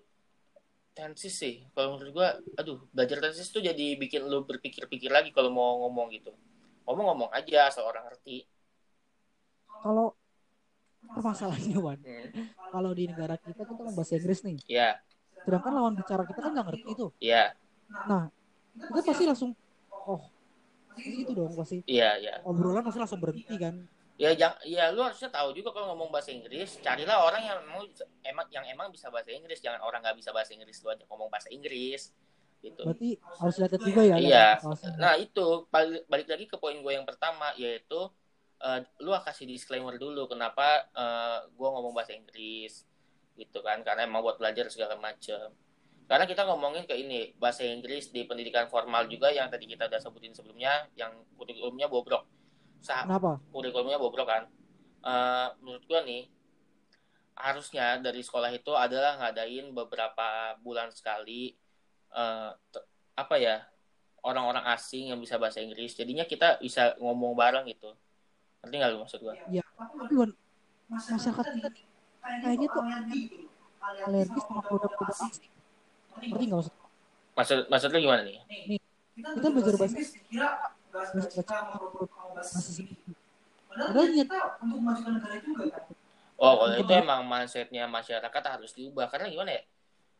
tensis 0.98 1.38
sih. 1.38 1.62
Kalau 1.70 1.94
menurut 1.94 2.10
gue 2.10 2.28
aduh 2.58 2.82
belajar 2.90 3.22
tensis 3.22 3.46
tuh 3.54 3.62
jadi 3.62 3.94
bikin 3.94 4.26
lu 4.26 4.42
berpikir-pikir 4.42 5.14
lagi 5.14 5.30
kalau 5.30 5.54
mau 5.54 5.86
ngomong 5.86 6.10
gitu 6.10 6.34
ngomong-ngomong 6.86 7.30
aja 7.34 7.68
asal 7.68 7.84
orang 7.84 8.06
ngerti. 8.06 8.46
Kalau 9.82 10.14
permasalahannya 11.06 11.78
Wan 11.78 12.00
hmm. 12.02 12.50
kalau 12.74 12.90
di 12.90 13.06
negara 13.06 13.38
kita 13.38 13.62
kita 13.62 13.72
ngomong 13.78 13.94
bahasa 13.94 14.18
Inggris 14.18 14.42
nih. 14.42 14.58
Iya. 14.66 14.80
Yeah. 14.82 14.94
sedangkan 15.46 15.72
lawan 15.78 15.94
bicara 15.94 16.26
kita 16.26 16.42
kan 16.42 16.50
nggak 16.50 16.66
ngerti 16.66 16.82
itu 16.90 17.06
Iya. 17.22 17.34
Yeah. 17.34 17.48
nah 18.10 18.22
kita 18.90 19.00
pasti 19.06 19.24
langsung 19.28 19.50
oh 19.90 20.22
itu 20.96 21.32
dong 21.36 21.52
pasti. 21.54 21.84
Iya 21.86 22.16
yeah, 22.18 22.40
iya. 22.40 22.48
Obrolan 22.48 22.82
pasti 22.82 22.98
langsung 22.98 23.20
berhenti 23.20 23.54
kan. 23.60 23.84
Ya 24.16 24.32
jang, 24.32 24.56
ya 24.64 24.88
lu 24.96 25.04
harusnya 25.04 25.28
tahu 25.28 25.52
juga 25.52 25.76
kalau 25.76 25.92
ngomong 25.92 26.08
bahasa 26.08 26.32
Inggris 26.32 26.80
carilah 26.80 27.20
orang 27.20 27.42
yang 27.44 27.60
emang 28.24 28.46
yang 28.48 28.64
emang 28.64 28.88
bisa 28.88 29.12
bahasa 29.12 29.28
Inggris. 29.28 29.60
Jangan 29.60 29.84
orang 29.84 30.00
nggak 30.00 30.16
bisa 30.16 30.32
bahasa 30.32 30.56
Inggris 30.56 30.80
lu 30.80 30.88
aja 30.88 31.04
ngomong 31.04 31.28
bahasa 31.28 31.52
Inggris 31.52 32.16
gitu 32.66 32.82
Berarti 32.82 33.11
harus 33.38 33.56
lihat 33.62 33.73
juga 33.78 34.02
ya. 34.02 34.16
Iya. 34.18 34.49
nah 34.99 35.14
itu 35.14 35.70
balik, 35.70 36.02
balik 36.11 36.26
lagi 36.26 36.44
ke 36.50 36.56
poin 36.58 36.78
gue 36.82 36.92
yang 36.92 37.06
pertama 37.06 37.54
yaitu 37.54 38.11
eh, 38.62 38.80
lu 39.00 39.14
kasih 39.23 39.46
disclaimer 39.46 39.94
dulu 39.96 40.26
kenapa 40.26 40.90
eh, 40.90 41.38
gue 41.50 41.68
ngomong 41.68 41.94
bahasa 41.94 42.12
Inggris 42.12 42.85
gitu 43.37 43.61
kan 43.61 43.85
karena 43.85 44.08
emang 44.08 44.25
buat 44.25 44.40
belajar 44.40 44.66
segala 44.73 44.96
macam 44.96 45.52
karena 46.06 46.25
kita 46.25 46.46
ngomongin 46.46 46.87
ke 46.87 46.94
ini 46.94 47.35
bahasa 47.37 47.66
Inggris 47.66 48.14
di 48.14 48.25
pendidikan 48.25 48.70
formal 48.70 49.11
juga 49.11 49.28
yang 49.35 49.50
tadi 49.50 49.66
kita 49.66 49.90
udah 49.90 50.00
sebutin 50.00 50.32
sebelumnya 50.32 50.87
yang 50.96 51.12
kurikulumnya 51.37 51.90
bobrok 51.90 52.25
Sa 52.80 53.02
Kenapa? 53.02 53.42
kurikulumnya 53.50 53.99
bobrok 53.99 54.28
kan 54.28 54.44
Eh, 55.06 55.49
menurut 55.62 55.87
gua 55.87 56.02
nih 56.02 56.26
harusnya 57.38 58.02
dari 58.02 58.26
sekolah 58.26 58.50
itu 58.50 58.75
adalah 58.75 59.23
ngadain 59.23 59.70
beberapa 59.70 60.58
bulan 60.58 60.90
sekali 60.90 61.54
eh, 62.16 62.50
te- 62.73 62.87
apa 63.16 63.35
ya 63.37 63.56
orang-orang 64.26 64.64
asing 64.75 65.14
yang 65.14 65.20
bisa 65.23 65.38
bahasa 65.38 65.62
Inggris. 65.62 65.94
Jadinya 65.94 66.26
kita 66.26 66.58
bisa 66.58 66.96
ngomong 66.99 67.38
bareng 67.38 67.68
gitu. 67.70 67.94
Ngerti 68.64 68.75
nggak 68.75 68.90
lu 68.90 68.99
maksud 69.06 69.18
gua? 69.23 69.35
Tapi 69.37 70.14
Wan, 70.18 70.30
masyarakat 70.90 71.44
kita 71.46 71.68
nih 71.70 71.85
kayaknya 72.42 72.68
tuh 72.75 72.82
alergis 74.02 74.44
sama 74.50 74.62
produk-produk 74.66 75.16
asing. 75.30 75.52
Ngerti 76.18 76.44
nggak 76.50 76.58
maksud? 76.58 76.75
maksud 77.37 77.58
maksud 77.68 77.88
lu 77.92 77.99
gimana 78.00 78.23
nih? 78.25 78.40
Kita 79.16 79.49
belajar 79.52 79.75
bahasa 79.76 79.96
Inggris 80.00 80.11
baca 80.96 81.56
bahasa 82.35 82.70
sini. 82.73 82.96
Padahal 83.68 84.08
niat 84.08 84.28
untuk 84.64 84.78
memajukan 84.80 85.12
negara 85.20 85.37
juga 85.44 85.64
kan. 85.68 85.82
oh 86.37 86.52
kalau 86.61 86.76
itu 86.80 86.92
emang 86.96 87.20
mindsetnya 87.28 87.85
masyarakat 87.85 88.42
harus 88.49 88.73
diubah. 88.73 89.06
Karena 89.12 89.28
gimana 89.28 89.50
ya 89.52 89.62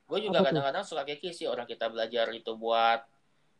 gue 0.07 0.19
juga 0.23 0.39
kadang-kadang 0.47 0.87
suka 0.87 1.03
keki 1.03 1.35
sih 1.35 1.47
orang 1.51 1.67
kita 1.67 1.91
belajar 1.91 2.31
itu 2.31 2.55
buat 2.55 3.03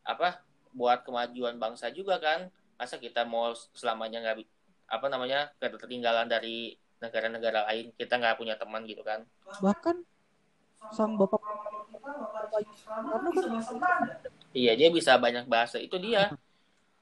apa 0.07 0.39
buat 0.71 1.03
kemajuan 1.03 1.59
bangsa 1.59 1.91
juga 1.91 2.17
kan. 2.23 2.47
Masa 2.79 2.95
kita 3.01 3.27
mau 3.27 3.51
selamanya 3.75 4.23
nggak 4.23 4.47
apa 4.87 5.05
namanya 5.11 5.51
ketertinggalan 5.59 6.31
dari 6.31 6.79
negara-negara 7.03 7.67
lain 7.67 7.91
kita 7.99 8.15
nggak 8.15 8.39
punya 8.39 8.55
teman 8.55 8.87
gitu 8.87 9.03
kan. 9.03 9.27
Bahkan 9.59 9.95
sang 10.95 11.19
bapak 11.19 11.41
karena 11.43 13.29
kan 13.35 13.51
iya 14.55 14.73
dia 14.79 14.87
bisa 14.87 15.19
banyak 15.19 15.49
bahasa. 15.51 15.81
Itu 15.83 15.99
dia. 15.99 16.31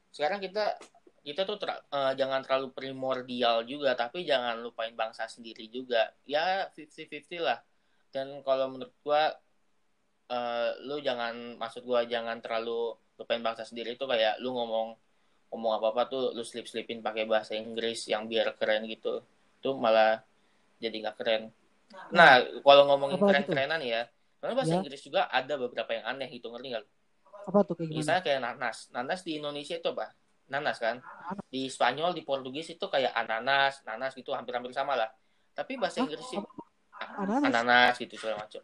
Sekarang 0.09 0.41
kita 0.41 0.79
kita 1.21 1.45
tuh 1.45 1.57
ter- 1.61 1.85
eh, 1.85 2.13
jangan 2.17 2.41
terlalu 2.41 2.73
primordial 2.73 3.61
juga 3.65 3.93
tapi 3.93 4.25
jangan 4.25 4.57
lupain 4.57 4.95
bangsa 4.97 5.29
sendiri 5.29 5.69
juga. 5.69 6.09
Ya 6.25 6.71
50-50 6.73 7.45
lah 7.45 7.61
dan 8.15 8.39
kalau 8.47 8.71
menurut 8.71 8.95
gua 9.03 9.35
eh, 10.31 10.69
lu 10.87 11.03
jangan 11.03 11.59
maksud 11.59 11.83
gua 11.83 12.07
jangan 12.07 12.39
terlalu 12.39 12.95
lupain 13.19 13.43
bangsa 13.43 13.67
sendiri 13.67 13.99
itu 13.99 14.07
kayak 14.07 14.39
lu 14.39 14.55
ngomong 14.55 14.95
ngomong 15.51 15.71
apa 15.75 15.87
apa 15.91 16.01
tuh 16.07 16.23
lu 16.31 16.43
slip 16.47 16.67
slipin 16.71 17.03
pakai 17.03 17.27
bahasa 17.27 17.59
Inggris 17.59 18.07
yang 18.07 18.31
biar 18.31 18.55
keren 18.55 18.87
gitu 18.87 19.19
tuh 19.59 19.75
malah 19.75 20.23
jadi 20.79 20.95
nggak 21.03 21.15
keren 21.19 21.51
nah 22.11 22.39
kalau 22.63 22.87
ngomongin 22.87 23.19
Apa 23.19 23.27
keren 23.35 23.45
kerenan 23.47 23.81
ya 23.83 24.07
karena 24.39 24.53
bahasa 24.55 24.73
Ya. 24.75 24.79
Inggris 24.83 25.01
juga 25.03 25.27
ada 25.31 25.53
beberapa 25.59 25.91
yang 25.95 26.05
aneh 26.15 26.27
gitu 26.31 26.51
ngerti 26.51 26.67
nggak 26.75 26.85
apa 27.45 27.61
tuh 27.61 27.77
kayak 27.77 27.89
gimana? 27.93 28.01
Misalnya 28.01 28.21
kayak 28.25 28.41
nanas. 28.41 28.77
Nanas 28.89 29.19
di 29.21 29.31
Indonesia 29.37 29.75
itu 29.77 29.87
apa? 29.93 30.17
Nanas 30.49 30.77
kan? 30.81 30.97
Di 31.45 31.69
Spanyol, 31.69 32.17
di 32.17 32.25
Portugis 32.25 32.73
itu 32.73 32.85
kayak 32.89 33.13
ananas, 33.13 33.85
nanas 33.85 34.17
gitu 34.17 34.33
hampir-hampir 34.33 34.73
sama 34.73 34.97
lah. 34.97 35.09
Tapi 35.53 35.77
bahasa? 35.77 36.01
Inggris 36.01 36.25
sih 36.25 36.41
Ananas 37.13 37.51
ananas 37.53 37.93
gitu 38.01 38.15
segala 38.17 38.45
macam. 38.45 38.61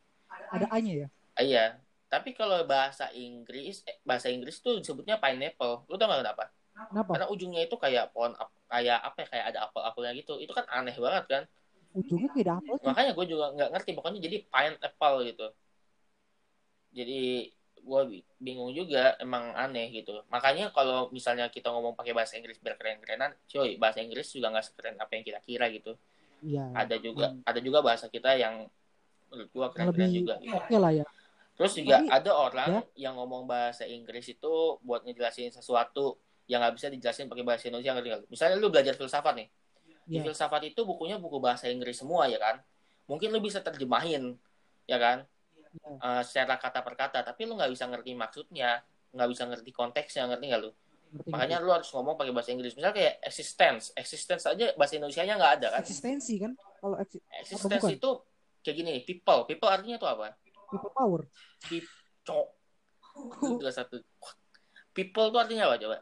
ada 0.51 0.65
A-nya 0.74 0.93
ya? 1.05 1.07
Ah, 1.38 1.43
iya. 1.43 1.65
Tapi 2.12 2.36
kalau 2.36 2.67
bahasa 2.67 3.07
Inggris, 3.15 3.88
eh, 3.88 3.98
bahasa 4.03 4.27
Inggris 4.27 4.60
tuh 4.60 4.83
disebutnya 4.83 5.15
pineapple. 5.15 5.88
Lu 5.88 5.95
tau 5.95 6.12
gak 6.12 6.21
kenapa? 6.27 6.43
Kenapa? 6.75 7.12
Karena 7.15 7.27
ujungnya 7.31 7.62
itu 7.63 7.75
kayak 7.79 8.12
pohon 8.12 8.36
kayak 8.67 9.00
apa 9.00 9.17
ya? 9.24 9.27
Kayak 9.31 9.45
ada 9.55 9.60
apel-apelnya 9.67 10.12
gitu. 10.19 10.33
Itu 10.43 10.51
kan 10.51 10.67
aneh 10.67 10.95
banget 11.00 11.25
kan? 11.31 11.43
Ujungnya 11.95 12.29
kayak 12.36 12.45
ada 12.51 12.53
apel. 12.60 12.75
Makanya 12.83 13.12
gue 13.15 13.25
juga 13.31 13.45
nggak 13.55 13.69
ngerti. 13.75 13.89
Pokoknya 13.95 14.19
jadi 14.19 14.38
pineapple 14.43 15.17
gitu. 15.31 15.48
Jadi 16.91 17.21
gue 17.81 18.01
bingung 18.38 18.71
juga 18.77 19.17
emang 19.17 19.57
aneh 19.57 19.89
gitu 19.89 20.21
makanya 20.29 20.69
kalau 20.69 21.10
misalnya 21.10 21.50
kita 21.50 21.74
ngomong 21.74 21.98
pakai 21.98 22.13
bahasa 22.13 22.38
Inggris 22.38 22.62
biar 22.62 22.77
keren-kerenan 22.77 23.33
coy 23.50 23.74
bahasa 23.81 24.05
Inggris 24.05 24.29
juga 24.29 24.53
nggak 24.53 24.65
sekeren 24.69 24.95
apa 25.01 25.12
yang 25.17 25.25
kita 25.25 25.39
kira 25.41 25.65
gitu 25.74 25.98
Iya. 26.41 26.65
ada 26.74 26.95
juga 26.98 27.25
Hmm. 27.29 27.41
ada 27.45 27.60
juga 27.60 27.79
bahasa 27.79 28.05
kita 28.05 28.33
yang 28.33 28.65
menurut 29.29 29.50
gua 29.53 29.67
keren-keren 29.69 30.10
juga 30.12 30.36
gitu. 30.38 30.75
lah 30.75 30.91
ya. 30.91 31.05
terus 31.53 31.74
juga 31.74 32.01
Tapi, 32.01 32.10
ada 32.10 32.31
orang 32.33 32.69
ya. 32.71 32.81
yang 33.07 33.13
ngomong 33.15 33.45
bahasa 33.45 33.86
Inggris 33.86 34.25
itu 34.27 34.53
buat 34.81 35.05
ngejelasin 35.05 35.53
sesuatu 35.53 36.17
yang 36.50 36.60
nggak 36.60 36.75
bisa 36.75 36.88
dijelasin 36.89 37.29
pakai 37.29 37.45
bahasa 37.45 37.69
Indonesia 37.69 37.93
ngerti 37.93 38.10
misalnya 38.27 38.57
lu 38.57 38.67
belajar 38.67 38.98
filsafat 38.98 39.33
nih 39.38 39.48
di 40.03 40.17
Iya. 40.17 40.25
filsafat 40.25 40.62
itu 40.65 40.81
bukunya 40.81 41.15
buku 41.15 41.38
bahasa 41.38 41.69
Inggris 41.69 41.95
semua 41.95 42.25
ya 42.25 42.41
kan 42.41 42.57
mungkin 43.05 43.29
lu 43.29 43.39
bisa 43.39 43.62
terjemahin 43.62 44.36
ya 44.86 44.98
kan 44.98 45.24
Iya. 45.71 46.19
Eh, 46.19 46.24
secara 46.27 46.60
kata 46.60 46.83
per 46.83 47.00
kata 47.00 47.19
tapi 47.24 47.48
lu 47.48 47.55
nggak 47.55 47.71
bisa 47.71 47.86
ngerti 47.88 48.12
maksudnya 48.12 48.81
nggak 49.13 49.29
bisa 49.29 49.43
ngerti 49.48 49.71
konteksnya 49.71 50.27
ngerti 50.27 50.45
nggak 50.51 50.62
lu 50.65 50.71
makanya 51.27 51.60
lu 51.60 51.72
harus 51.75 51.91
ngomong 51.91 52.15
pakai 52.15 52.32
bahasa 52.32 52.56
Inggris. 52.56 52.72
Misalnya 52.75 52.96
kayak 52.96 53.15
existence. 53.27 53.91
Existence 54.00 54.44
aja 54.48 54.72
bahasa 54.80 54.96
Indonesia 54.96 55.24
nya 55.27 55.36
nggak 55.36 55.53
ada 55.60 55.68
kan? 55.75 55.82
Eksistensi 55.84 56.39
kan? 56.39 56.51
Kalau 56.80 56.96
eksi- 56.98 57.24
existence 57.39 57.84
itu 57.91 58.10
kayak 58.63 58.75
gini 58.80 58.91
people. 59.03 59.44
People 59.44 59.70
artinya 59.70 60.00
tuh 60.00 60.10
apa? 60.10 60.36
People 60.72 60.91
power. 60.96 61.22
itu 61.68 62.36
juga 63.60 63.72
satu. 63.75 64.00
People 64.96 65.27
tuh 65.32 65.39
artinya 65.39 65.68
apa 65.68 65.75
coba? 65.80 65.98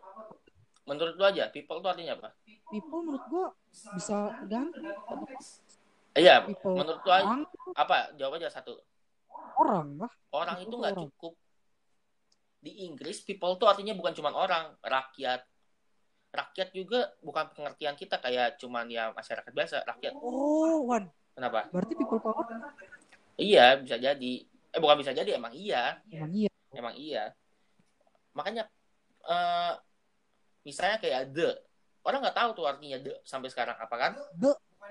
Menurut 0.86 1.16
lu 1.18 1.26
aja 1.26 1.50
people 1.50 1.82
tuh 1.82 1.90
artinya 1.90 2.18
apa? 2.18 2.30
People 2.70 3.02
menurut 3.06 3.26
gua 3.30 3.46
bisa 3.70 4.34
tergantung 4.42 4.82
iya 6.18 6.42
people 6.42 6.74
menurut 6.78 7.02
lu 7.02 7.12
aja 7.14 7.34
apa? 7.78 8.14
Jawab 8.18 8.38
aja 8.42 8.50
satu. 8.50 8.78
Orang 9.58 9.98
lah. 10.00 10.12
orang 10.34 10.58
People 10.62 10.70
itu 10.70 10.76
nggak 10.82 10.96
cukup 10.98 11.34
di 12.60 12.84
Inggris 12.84 13.24
people 13.24 13.56
tuh 13.56 13.72
artinya 13.72 13.96
bukan 13.96 14.12
cuma 14.12 14.36
orang 14.36 14.76
rakyat. 14.84 15.44
Rakyat 16.30 16.70
juga 16.76 17.10
bukan 17.26 17.50
pengertian 17.58 17.98
kita 17.98 18.22
kayak 18.22 18.62
cuman 18.62 18.86
ya 18.92 19.10
masyarakat 19.16 19.50
biasa 19.50 19.82
rakyat. 19.88 20.14
Oh, 20.14 20.86
Wan. 20.86 21.10
kenapa? 21.34 21.72
Berarti 21.74 21.94
people 21.98 22.22
power? 22.22 22.46
Iya 23.40 23.80
bisa 23.82 23.98
jadi. 23.98 24.34
Eh 24.46 24.80
bukan 24.80 25.00
bisa 25.02 25.16
jadi 25.16 25.40
emang 25.40 25.56
iya. 25.56 25.98
Emang 26.12 26.30
iya. 26.36 26.52
emang 26.76 26.96
iya. 27.00 27.34
Makanya 28.36 28.70
eh 29.26 29.74
misalnya 30.68 31.02
kayak 31.02 31.34
the. 31.34 31.50
Orang 32.06 32.22
nggak 32.24 32.38
tahu 32.38 32.50
tuh 32.62 32.66
artinya 32.70 33.02
the 33.02 33.18
sampai 33.26 33.50
sekarang 33.50 33.80
apa 33.80 33.96
kan? 33.96 34.12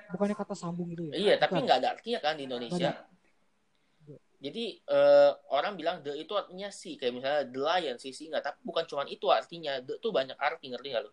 Bukannya 0.08 0.34
kata 0.34 0.54
sambung 0.56 0.88
gitu 0.92 1.12
ya? 1.12 1.14
iya 1.16 1.34
tapi 1.36 1.60
nggak 1.60 1.84
ada 1.84 1.88
artinya 1.96 2.18
kan 2.24 2.40
di 2.40 2.48
Indonesia 2.48 3.04
jadi 4.38 4.64
eh, 4.78 5.32
orang 5.50 5.74
bilang 5.74 5.98
the 6.02 6.14
itu 6.14 6.30
artinya 6.38 6.70
si 6.70 6.94
kayak 6.94 7.10
misalnya 7.10 7.42
the 7.50 7.58
lion 7.58 7.96
si 7.98 8.14
singa 8.14 8.38
tapi 8.38 8.62
bukan 8.62 8.86
cuma 8.86 9.02
itu 9.10 9.26
artinya. 9.28 9.82
The 9.82 9.98
tuh 9.98 10.14
banyak 10.14 10.38
arti 10.38 10.70
ngerti 10.70 10.88
nggak 10.94 11.02
lo 11.02 11.12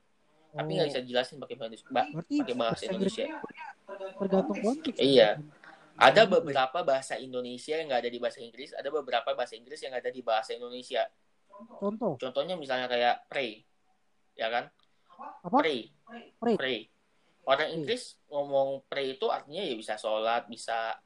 tapi 0.55 0.71
nggak 0.79 0.87
Oh, 0.87 0.91
bisa 0.93 1.01
dijelasin 1.03 1.35
pakai 1.35 1.55
bahasa 1.59 1.75
Ba- 1.91 2.07
Berarti 2.15 2.35
pakai 2.39 2.55
bahasa 2.55 2.83
Indonesia. 2.87 3.25
Tergantung 4.15 4.57
konteks. 4.63 4.97
Iya. 5.03 5.29
ada 5.95 6.27
beberapa 6.27 6.79
bahasa 6.83 7.15
Indonesia 7.15 7.75
yang 7.75 7.87
nggak 7.87 8.01
ada 8.03 8.11
di 8.11 8.19
bahasa 8.19 8.39
Inggris 8.43 8.71
ada 8.75 8.89
beberapa 8.91 9.29
bahasa 9.31 9.55
Inggris 9.55 9.79
yang 9.83 9.95
ada 9.95 10.07
di 10.11 10.19
bahasa 10.23 10.51
Indonesia. 10.55 11.07
Contoh, 11.79 12.19
contohnya 12.19 12.55
misalnya 12.59 12.87
kayak 12.91 13.27
pray 13.31 13.63
ya 14.35 14.51
kan? 14.51 14.67
Apa? 15.43 15.63
pray. 15.63 15.87
Pray. 16.39 16.55
pray. 16.59 16.79
Orang 17.47 17.71
Inggris 17.71 18.19
ngomong 18.27 18.83
pray 18.91 19.15
itu 19.15 19.27
artinya 19.31 19.63
ya 19.63 19.75
bisa 19.75 19.95
sholat 19.95 20.47
bisa 20.51 20.99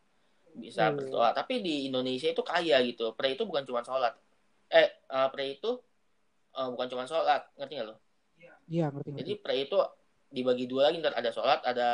bisa 0.57 0.89
Oh. 0.89 0.97
berdoa 0.97 1.29
tapi 1.35 1.61
di 1.61 1.85
Indonesia 1.87 2.29
itu 2.31 2.41
kaya 2.41 2.81
gitu. 2.85 3.13
Pray 3.13 3.37
itu 3.37 3.43
bukan 3.45 3.63
cuma 3.67 3.85
sholat. 3.85 4.15
Eh 4.69 4.89
eh, 4.89 5.27
pray 5.33 5.57
itu 5.57 5.71
eh, 6.55 6.67
bukan 6.73 6.87
cuma 6.89 7.03
sholat. 7.05 7.45
Ngerti 7.57 7.73
nggak 7.77 7.87
lo? 7.87 7.95
Iya, 8.69 8.93
ngerti. 8.93 9.09
jadi 9.17 9.31
pray 9.41 9.65
itu 9.65 9.77
dibagi 10.29 10.65
dua 10.69 10.89
lagi. 10.89 11.01
Ntar 11.01 11.13
ada 11.17 11.29
sholat 11.33 11.59
ada 11.65 11.89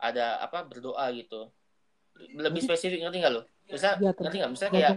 ada 0.00 0.26
apa 0.42 0.64
berdoa 0.66 1.06
gitu. 1.14 1.48
Lebih 2.16 2.60
spesifik 2.64 3.04
ngerti 3.04 3.18
nggak 3.22 3.32
lo? 3.32 3.42
Bisa 3.68 3.96
Iya, 4.00 4.12
ngerti 4.12 4.36
nggak? 4.40 4.50
Misalnya 4.52 4.72
kayak 4.72 4.92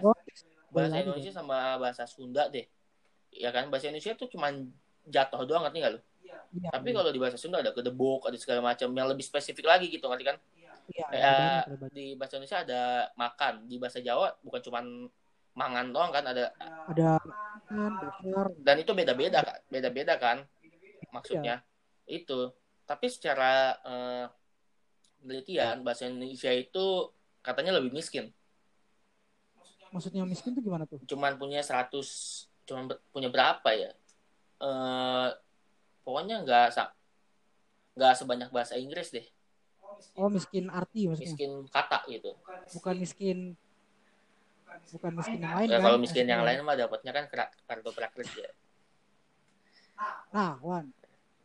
bahasa 0.72 0.92
Boleh 0.92 1.04
Indonesia 1.08 1.32
sama 1.32 1.58
bahasa 1.80 2.04
Sunda 2.04 2.52
deh. 2.52 2.68
Ya 3.32 3.52
kan? 3.52 3.68
Bahasa 3.72 3.88
Indonesia 3.88 4.12
itu 4.16 4.26
cuma 4.32 4.52
jatuh 5.08 5.44
doang 5.48 5.64
ngerti 5.68 5.80
nggak 5.84 5.94
lo? 5.96 6.00
Iya, 6.56 6.72
tapi 6.72 6.90
iya. 6.92 6.98
kalau 6.98 7.12
di 7.12 7.20
bahasa 7.20 7.38
Sunda 7.38 7.60
ada 7.60 7.72
gedebok 7.76 8.28
ada 8.28 8.38
segala 8.40 8.64
macam 8.64 8.88
yang 8.96 9.08
lebih 9.12 9.24
spesifik 9.28 9.68
lagi 9.68 9.92
gitu 9.92 10.08
ngerti 10.08 10.26
kan 10.26 10.38
Ada 10.96 11.68
banyak. 11.68 11.92
di 11.92 12.06
bahasa 12.16 12.34
Indonesia 12.40 12.60
ada 12.64 12.84
makan 13.20 13.54
di 13.68 13.76
bahasa 13.76 14.00
Jawa 14.00 14.32
bukan 14.40 14.62
cuma 14.64 14.80
mangan 15.56 15.88
doang 15.92 16.12
kan 16.12 16.24
ada 16.28 16.52
ada 16.88 17.20
kan 17.68 17.92
dan 18.64 18.76
itu 18.80 18.92
beda-beda 18.92 19.40
Kak. 19.44 19.68
beda-beda 19.72 20.16
kan 20.20 20.44
maksudnya 21.12 21.64
Iya. 22.08 22.24
itu 22.24 22.52
tapi 22.86 23.08
secara 23.10 23.76
uh, 23.82 24.26
penelitian 25.26 25.82
bahasa 25.82 26.06
Indonesia 26.06 26.54
itu 26.54 27.10
katanya 27.42 27.82
lebih 27.82 27.90
miskin. 27.90 28.30
Maksudnya 29.90 30.22
miskin 30.22 30.54
tuh 30.54 30.62
gimana 30.62 30.86
tuh? 30.86 31.02
Cuman 31.10 31.42
punya 31.42 31.66
100 31.66 31.90
cuman 32.70 32.94
punya 33.10 33.34
berapa 33.34 33.70
ya? 33.74 33.90
Uh, 34.62 35.34
pokoknya 36.06 36.46
nggak 36.46 36.78
nggak 37.98 38.14
sebanyak 38.14 38.50
bahasa 38.54 38.78
Inggris 38.78 39.10
deh. 39.10 39.26
Oh 40.16 40.30
miskin 40.32 40.72
arti 40.72 41.08
maksudnya. 41.08 41.32
Miskin 41.32 41.52
kata 41.72 42.04
gitu. 42.08 42.32
Bukan 42.80 42.96
miskin 43.00 43.38
bukan 44.92 45.12
miskin 45.16 45.40
yang 45.40 45.56
lain 45.56 45.68
ya, 45.72 45.78
kan? 45.80 45.84
Kalau 45.88 46.00
miskin 46.00 46.26
yang 46.28 46.44
lain 46.44 46.60
mah 46.68 46.76
dapatnya 46.76 47.12
kan 47.16 47.26
kartu 47.64 47.90
prakerja. 47.96 48.46
Nah, 50.36 50.60
Wan. 50.60 50.92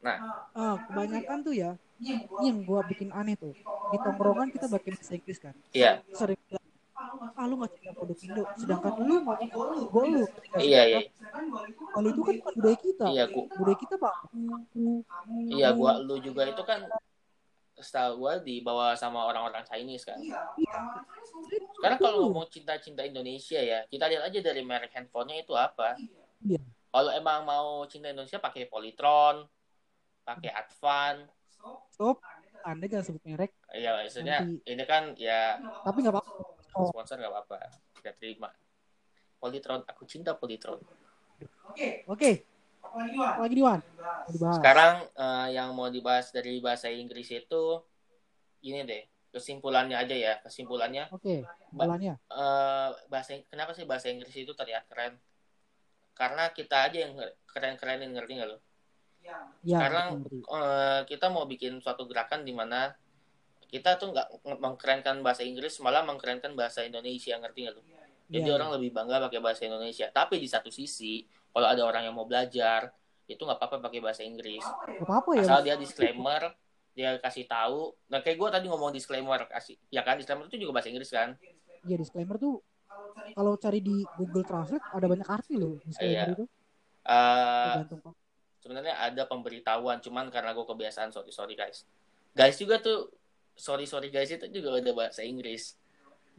Nah, 0.03 0.17
uh, 0.57 0.77
kebanyakan 0.89 1.39
tuh 1.45 1.55
ya, 1.55 1.77
ini 2.01 2.25
yang 2.43 2.65
gua 2.67 2.81
bikin 2.83 3.15
aneh 3.15 3.39
tuh. 3.39 3.55
Di 3.93 3.97
tongkrongan 4.01 4.51
kita 4.51 4.67
pakai 4.67 4.97
bahasa 4.97 5.13
Inggris 5.15 5.39
kan. 5.39 5.55
Iya. 5.71 6.03
Sering 6.11 6.41
bilang, 6.49 6.67
ah 7.37 7.45
lu 7.47 7.55
nggak 7.61 7.71
cinta 7.79 7.93
produk 7.95 8.19
Indo, 8.19 8.43
sedangkan 8.59 8.93
lu 9.05 9.15
mau 9.23 9.37
gue 9.39 10.05
lu. 10.11 10.25
Iya 10.59 10.83
iya. 10.89 11.01
Kalau 11.95 12.09
itu 12.11 12.21
kan 12.25 12.35
bukan 12.41 12.53
budaya 12.59 12.79
kita. 12.81 13.05
Iya, 13.13 13.25
gua. 13.29 13.45
Budaya 13.55 13.79
kita 13.79 13.95
pak. 14.01 14.15
Iya, 15.53 15.69
gua 15.77 15.93
lu 16.03 16.15
juga 16.19 16.43
itu 16.49 16.63
kan 16.67 16.81
setahu 17.81 18.27
gue 18.27 18.35
dibawa 18.47 18.95
sama 18.95 19.27
orang-orang 19.27 19.65
Chinese 19.67 20.07
kan. 20.07 20.21
Iya. 20.21 20.41
Sekarang 21.77 21.99
kalau 21.99 22.31
mau 22.31 22.47
cinta-cinta 22.47 23.03
Indonesia 23.03 23.61
ya, 23.61 23.85
kita 23.89 24.07
lihat 24.07 24.29
aja 24.31 24.39
dari 24.41 24.63
merek 24.63 24.93
handphonenya 24.95 25.43
itu 25.43 25.53
apa. 25.57 25.97
Iya. 26.45 26.61
Kalau 26.91 27.11
emang 27.15 27.47
mau 27.47 27.85
cinta 27.87 28.13
Indonesia 28.13 28.39
pakai 28.39 28.69
Polytron, 28.69 29.47
pakai 30.23 30.51
Advan. 30.55 31.27
Stop. 31.91 32.23
Anda 32.61 32.85
jangan 32.87 33.05
sebut 33.09 33.23
merek. 33.25 33.57
Iya, 33.73 34.05
maksudnya 34.05 34.45
Nanti. 34.45 34.69
ini 34.69 34.85
kan 34.85 35.17
ya. 35.17 35.57
Tapi 35.83 35.99
nggak 36.05 36.13
apa-apa. 36.13 36.33
Oh. 36.77 36.93
Sponsor 36.93 37.17
nggak 37.17 37.33
apa-apa. 37.33 37.57
Kita 37.97 38.13
terima. 38.21 38.53
Polytron, 39.41 39.81
aku 39.89 40.05
cinta 40.05 40.37
Polytron. 40.37 40.79
Oke. 41.73 42.05
Oke 42.05 42.33
lagi 42.95 43.55
di 43.55 43.63
Wan? 43.63 43.81
Sekarang 44.31 45.07
uh, 45.15 45.49
yang 45.51 45.73
mau 45.75 45.89
dibahas 45.91 46.35
dari 46.35 46.59
bahasa 46.59 46.91
Inggris 46.91 47.31
itu 47.31 47.83
ini 48.61 48.85
deh 48.85 49.03
kesimpulannya 49.31 49.95
aja 49.95 50.15
ya 50.15 50.35
kesimpulannya. 50.43 51.07
Oke. 51.15 51.23
Okay, 51.23 51.41
kesimpulannya. 51.47 52.15
uh, 52.35 52.91
bahasa 53.07 53.39
kenapa 53.47 53.73
sih 53.73 53.87
bahasa 53.87 54.11
Inggris 54.11 54.35
itu 54.35 54.53
terlihat 54.53 54.91
keren? 54.91 55.17
Karena 56.19 56.51
kita 56.51 56.91
aja 56.91 56.99
yang 57.07 57.15
keren-kerenin 57.49 58.11
ngerti 58.13 58.33
nggak 58.43 58.51
lo? 58.51 58.59
Ya, 59.21 59.79
Sekarang 59.79 60.25
uh, 60.49 61.05
kita 61.07 61.29
mau 61.31 61.45
bikin 61.47 61.79
suatu 61.79 62.09
gerakan 62.09 62.43
di 62.43 62.57
mana 62.57 62.97
kita 63.71 64.01
tuh 64.01 64.11
nggak 64.11 64.59
mengkerenkan 64.59 65.23
bahasa 65.23 65.47
Inggris 65.47 65.79
malah 65.79 66.03
mengkerenkan 66.03 66.59
bahasa 66.59 66.83
Indonesia 66.83 67.39
ngerti 67.39 67.71
nggak 67.71 67.75
lo? 67.79 67.83
Jadi 68.31 68.47
ya, 68.47 68.55
orang 68.55 68.71
ya. 68.71 68.75
lebih 68.79 68.91
bangga 68.95 69.27
pakai 69.27 69.41
bahasa 69.43 69.63
Indonesia. 69.67 70.07
Tapi 70.11 70.39
di 70.39 70.47
satu 70.47 70.71
sisi 70.71 71.27
kalau 71.51 71.67
ada 71.67 71.83
orang 71.83 72.03
yang 72.07 72.15
mau 72.15 72.27
belajar 72.27 72.95
itu 73.31 73.43
nggak 73.43 73.59
apa-apa 73.63 73.77
pakai 73.87 74.01
bahasa 74.03 74.23
Inggris. 74.27 74.63
Gak 74.63 75.07
apa-apa 75.07 75.39
ya 75.39 75.43
asal 75.47 75.61
dia 75.63 75.77
disclaimer 75.79 76.43
dia 76.95 77.17
kasih 77.23 77.47
tahu. 77.47 77.95
Nah 78.11 78.19
kayak 78.21 78.37
gue 78.39 78.49
tadi 78.51 78.67
ngomong 78.67 78.91
disclaimer 78.91 79.47
kasih 79.47 79.79
ya 79.89 80.03
kan 80.03 80.19
disclaimer 80.19 80.51
itu 80.51 80.59
juga 80.59 80.79
bahasa 80.79 80.91
Inggris 80.91 81.11
kan? 81.15 81.39
Iya 81.87 81.97
disclaimer 82.03 82.37
tuh 82.37 82.59
kalau 83.35 83.55
cari 83.55 83.79
di 83.79 84.03
Google 84.19 84.43
Translate 84.43 84.83
ada 84.91 85.07
banyak 85.07 85.29
arti 85.31 85.55
loh 85.55 85.79
disclaimer 85.87 86.29
iya. 86.31 86.35
itu. 86.35 86.45
Uh, 87.01 87.87
sebenarnya 88.61 88.95
ada 89.01 89.25
pemberitahuan 89.25 90.05
cuman 90.05 90.29
karena 90.29 90.53
gue 90.53 90.67
kebiasaan 90.67 91.15
sorry 91.15 91.31
sorry 91.31 91.55
guys. 91.55 91.87
Guys 92.35 92.59
juga 92.59 92.83
tuh 92.83 93.15
sorry 93.55 93.87
sorry 93.87 94.11
guys 94.11 94.31
itu 94.31 94.47
juga 94.51 94.79
ada 94.79 94.91
bahasa 94.91 95.23
Inggris 95.23 95.80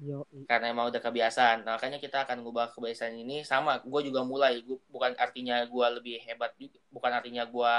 Yo. 0.01 0.25
Karena 0.49 0.73
emang 0.73 0.89
udah 0.89 0.97
kebiasaan. 0.97 1.61
Nah, 1.61 1.77
makanya 1.77 2.01
kita 2.01 2.25
akan 2.25 2.41
ngubah 2.41 2.73
kebiasaan 2.73 3.13
ini 3.21 3.45
sama. 3.45 3.77
Gue 3.85 4.01
juga 4.01 4.25
mulai. 4.25 4.65
Gua, 4.65 4.81
bukan 4.89 5.13
artinya 5.13 5.61
gue 5.61 5.87
lebih 6.01 6.17
hebat 6.25 6.57
juga. 6.57 6.81
Bukan 6.89 7.11
artinya 7.13 7.45
gue 7.45 7.73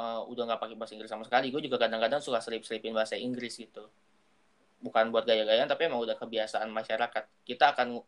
uh, 0.00 0.20
udah 0.24 0.42
nggak 0.48 0.60
pakai 0.64 0.76
bahasa 0.80 0.96
Inggris 0.96 1.12
sama 1.12 1.28
sekali. 1.28 1.52
Gue 1.52 1.60
juga 1.60 1.76
kadang-kadang 1.76 2.24
suka 2.24 2.40
selip-selipin 2.40 2.96
bahasa 2.96 3.20
Inggris 3.20 3.52
gitu. 3.60 3.84
Bukan 4.80 5.12
buat 5.12 5.28
gaya-gayaan, 5.28 5.68
tapi 5.68 5.92
emang 5.92 6.00
udah 6.00 6.16
kebiasaan 6.16 6.72
masyarakat. 6.72 7.44
Kita 7.44 7.76
akan, 7.76 8.00
uh, 8.00 8.04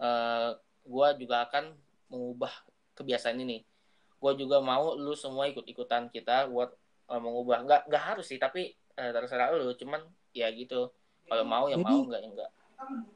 eh, 0.00 0.50
gue 0.88 1.08
juga 1.20 1.44
akan 1.44 1.76
mengubah 2.08 2.52
kebiasaan 2.96 3.36
ini. 3.36 3.68
Gue 4.16 4.32
juga 4.40 4.64
mau 4.64 4.96
lu 4.96 5.12
semua 5.12 5.44
ikut-ikutan 5.52 6.08
kita 6.08 6.48
buat 6.48 6.72
uh, 7.12 7.20
mengubah. 7.20 7.68
Nggak, 7.68 7.80
nggak 7.92 8.04
harus 8.16 8.24
sih, 8.32 8.40
tapi 8.40 8.72
uh, 8.96 9.12
terserah 9.12 9.52
lu. 9.52 9.76
Cuman 9.76 10.00
ya 10.32 10.48
gitu 10.56 10.88
kalau 11.26 11.44
mau 11.44 11.64
ya 11.66 11.76
mau 11.78 12.02
enggak 12.06 12.20
ya 12.22 12.28
enggak 12.30 12.50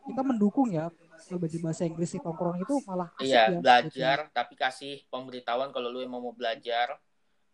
kita 0.09 0.23
mendukung 0.25 0.69
ya 0.73 0.89
belajar 1.31 1.61
bahasa 1.61 1.83
Inggris 1.85 2.11
di 2.17 2.21
tongkrong 2.21 2.65
itu 2.65 2.75
malah 2.89 3.13
iya 3.21 3.53
ya, 3.53 3.61
belajar 3.61 4.19
gitu. 4.27 4.35
tapi 4.35 4.55
kasih 4.57 4.95
pemberitahuan 5.13 5.69
kalau 5.71 5.93
lu 5.93 6.01
emang 6.01 6.21
mau 6.25 6.33
belajar 6.33 6.97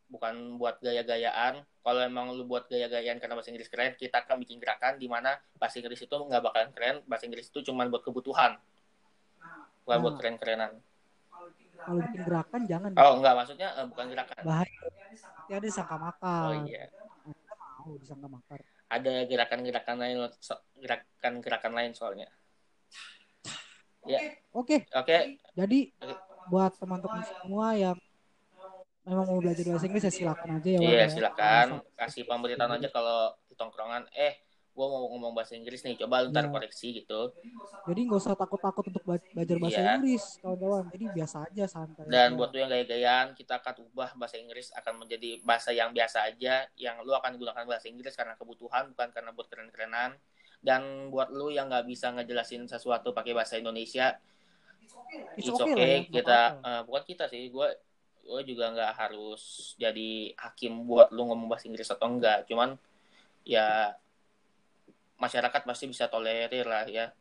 bukan 0.06 0.58
buat 0.58 0.78
gaya-gayaan. 0.78 1.66
Kalau 1.82 2.00
emang 2.02 2.34
lu 2.34 2.46
buat 2.46 2.66
gaya-gayaan 2.70 3.18
karena 3.18 3.34
bahasa 3.38 3.50
Inggris 3.50 3.70
keren 3.70 3.94
kita 3.98 4.22
akan 4.22 4.42
bikin 4.42 4.58
gerakan 4.58 4.98
di 4.98 5.10
mana 5.10 5.38
bahasa 5.58 5.78
Inggris 5.82 6.02
itu 6.02 6.14
nggak 6.14 6.42
bakalan 6.42 6.70
keren 6.74 6.96
bahasa 7.06 7.26
Inggris 7.26 7.50
itu 7.50 7.62
cuma 7.66 7.86
buat 7.90 8.02
kebutuhan. 8.06 8.58
Bukan 9.86 9.96
nah. 9.98 10.02
buat 10.02 10.14
keren-kerenan. 10.18 10.72
Kalau 11.78 12.00
bikin 12.06 12.22
gerakan 12.22 12.60
jangan. 12.66 12.90
Oh 12.98 13.18
enggak 13.22 13.34
maksudnya 13.34 13.68
uh, 13.78 13.86
bukan 13.86 14.06
gerakan. 14.14 14.42
Bahaya. 14.46 14.78
Ya 15.46 15.58
disangka 15.62 15.96
makar. 15.98 16.46
Oh 16.50 16.54
iya. 16.66 16.90
Mau 17.82 17.98
disangka 17.98 18.26
makar 18.30 18.62
ada 18.86 19.12
gerakan-gerakan 19.26 19.96
lain 19.98 20.16
gerakan-gerakan 20.78 21.72
lain 21.74 21.92
soalnya. 21.92 22.30
Ya. 24.06 24.22
Oke. 24.54 24.86
Okay. 24.86 24.94
Oke. 24.94 25.02
Okay. 25.02 25.22
Jadi 25.58 25.78
buat 26.46 26.72
teman-teman 26.78 27.26
semua 27.26 27.74
yang 27.74 27.98
memang 29.02 29.26
mau 29.26 29.38
belajar 29.42 29.66
bahasa 29.66 29.86
Inggris 29.90 30.06
ya 30.06 30.14
silakan 30.14 30.62
aja 30.62 30.70
ya. 30.70 30.80
Iya, 30.82 30.98
ya. 31.02 31.06
silakan. 31.10 31.66
Kasih 31.98 32.22
pemberitahuan 32.26 32.78
aja 32.78 32.88
kalau 32.94 33.34
di 33.50 33.54
tongkrongan 33.58 34.06
eh 34.14 34.45
gue 34.76 34.86
mau 34.92 35.08
ngomong 35.08 35.32
bahasa 35.32 35.56
Inggris 35.56 35.80
nih 35.80 35.96
coba 36.04 36.20
lu 36.20 36.28
ntar 36.28 36.44
yeah. 36.44 36.52
koreksi 36.52 37.00
gitu 37.00 37.32
jadi 37.88 38.00
nggak 38.04 38.20
usah 38.20 38.36
takut-takut 38.36 38.84
untuk 38.92 39.02
belajar 39.08 39.56
bahasa 39.56 39.80
yeah. 39.80 39.96
Inggris 39.96 40.24
kawan-kawan 40.44 40.84
jadi 40.92 41.04
biasa 41.16 41.36
aja 41.48 41.64
santai 41.64 42.04
dan 42.12 42.28
aja. 42.28 42.36
buat 42.36 42.50
lu 42.52 42.58
yang 42.60 42.70
gaya-gayaan 42.70 43.26
kita 43.32 43.56
akan 43.56 43.74
ubah 43.88 44.10
bahasa 44.20 44.36
Inggris 44.36 44.68
akan 44.76 44.94
menjadi 45.00 45.40
bahasa 45.40 45.72
yang 45.72 45.96
biasa 45.96 46.28
aja 46.28 46.68
yang 46.76 47.00
lu 47.08 47.16
akan 47.16 47.40
gunakan 47.40 47.64
bahasa 47.64 47.88
Inggris 47.88 48.12
karena 48.12 48.36
kebutuhan 48.36 48.92
bukan 48.92 49.08
karena 49.16 49.30
buat 49.32 49.48
keren-kerenan 49.48 50.20
dan 50.60 51.08
buat 51.08 51.32
lu 51.32 51.48
yang 51.48 51.72
nggak 51.72 51.88
bisa 51.88 52.12
ngejelasin 52.12 52.68
sesuatu 52.68 53.16
pakai 53.16 53.32
bahasa 53.32 53.56
Indonesia 53.56 54.12
it's, 55.40 55.48
it's 55.48 55.56
okay, 55.56 55.72
okay 55.72 55.94
ya, 56.04 56.20
kita 56.20 56.40
uh, 56.60 56.82
bukan 56.84 57.02
kita 57.08 57.24
sih 57.32 57.48
gue 57.48 57.68
gue 58.26 58.40
juga 58.44 58.76
nggak 58.76 58.92
harus 58.92 59.72
jadi 59.80 60.36
hakim 60.36 60.84
buat 60.84 61.08
lu 61.16 61.32
ngomong 61.32 61.48
bahasa 61.48 61.64
Inggris 61.64 61.88
atau 61.88 62.12
enggak 62.12 62.44
cuman 62.44 62.76
ya 63.46 63.96
masyarakat 65.16 65.62
pasti 65.64 65.84
bisa 65.88 66.08
tolerir 66.08 66.64
lah 66.68 66.84
ya. 66.88 67.12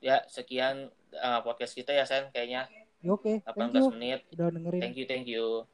Ya, 0.00 0.24
sekian 0.32 0.88
uh, 1.12 1.40
podcast 1.44 1.76
kita 1.76 1.92
ya, 1.92 2.08
Sen, 2.08 2.32
kayaknya. 2.32 2.66
Oke, 3.04 3.44
okay. 3.44 3.68
18 3.68 3.96
menit. 3.96 4.20
Udah 4.32 4.48
dengerin. 4.48 4.80
Thank 4.80 4.96
you, 4.96 5.06
thank 5.08 5.26
you. 5.28 5.64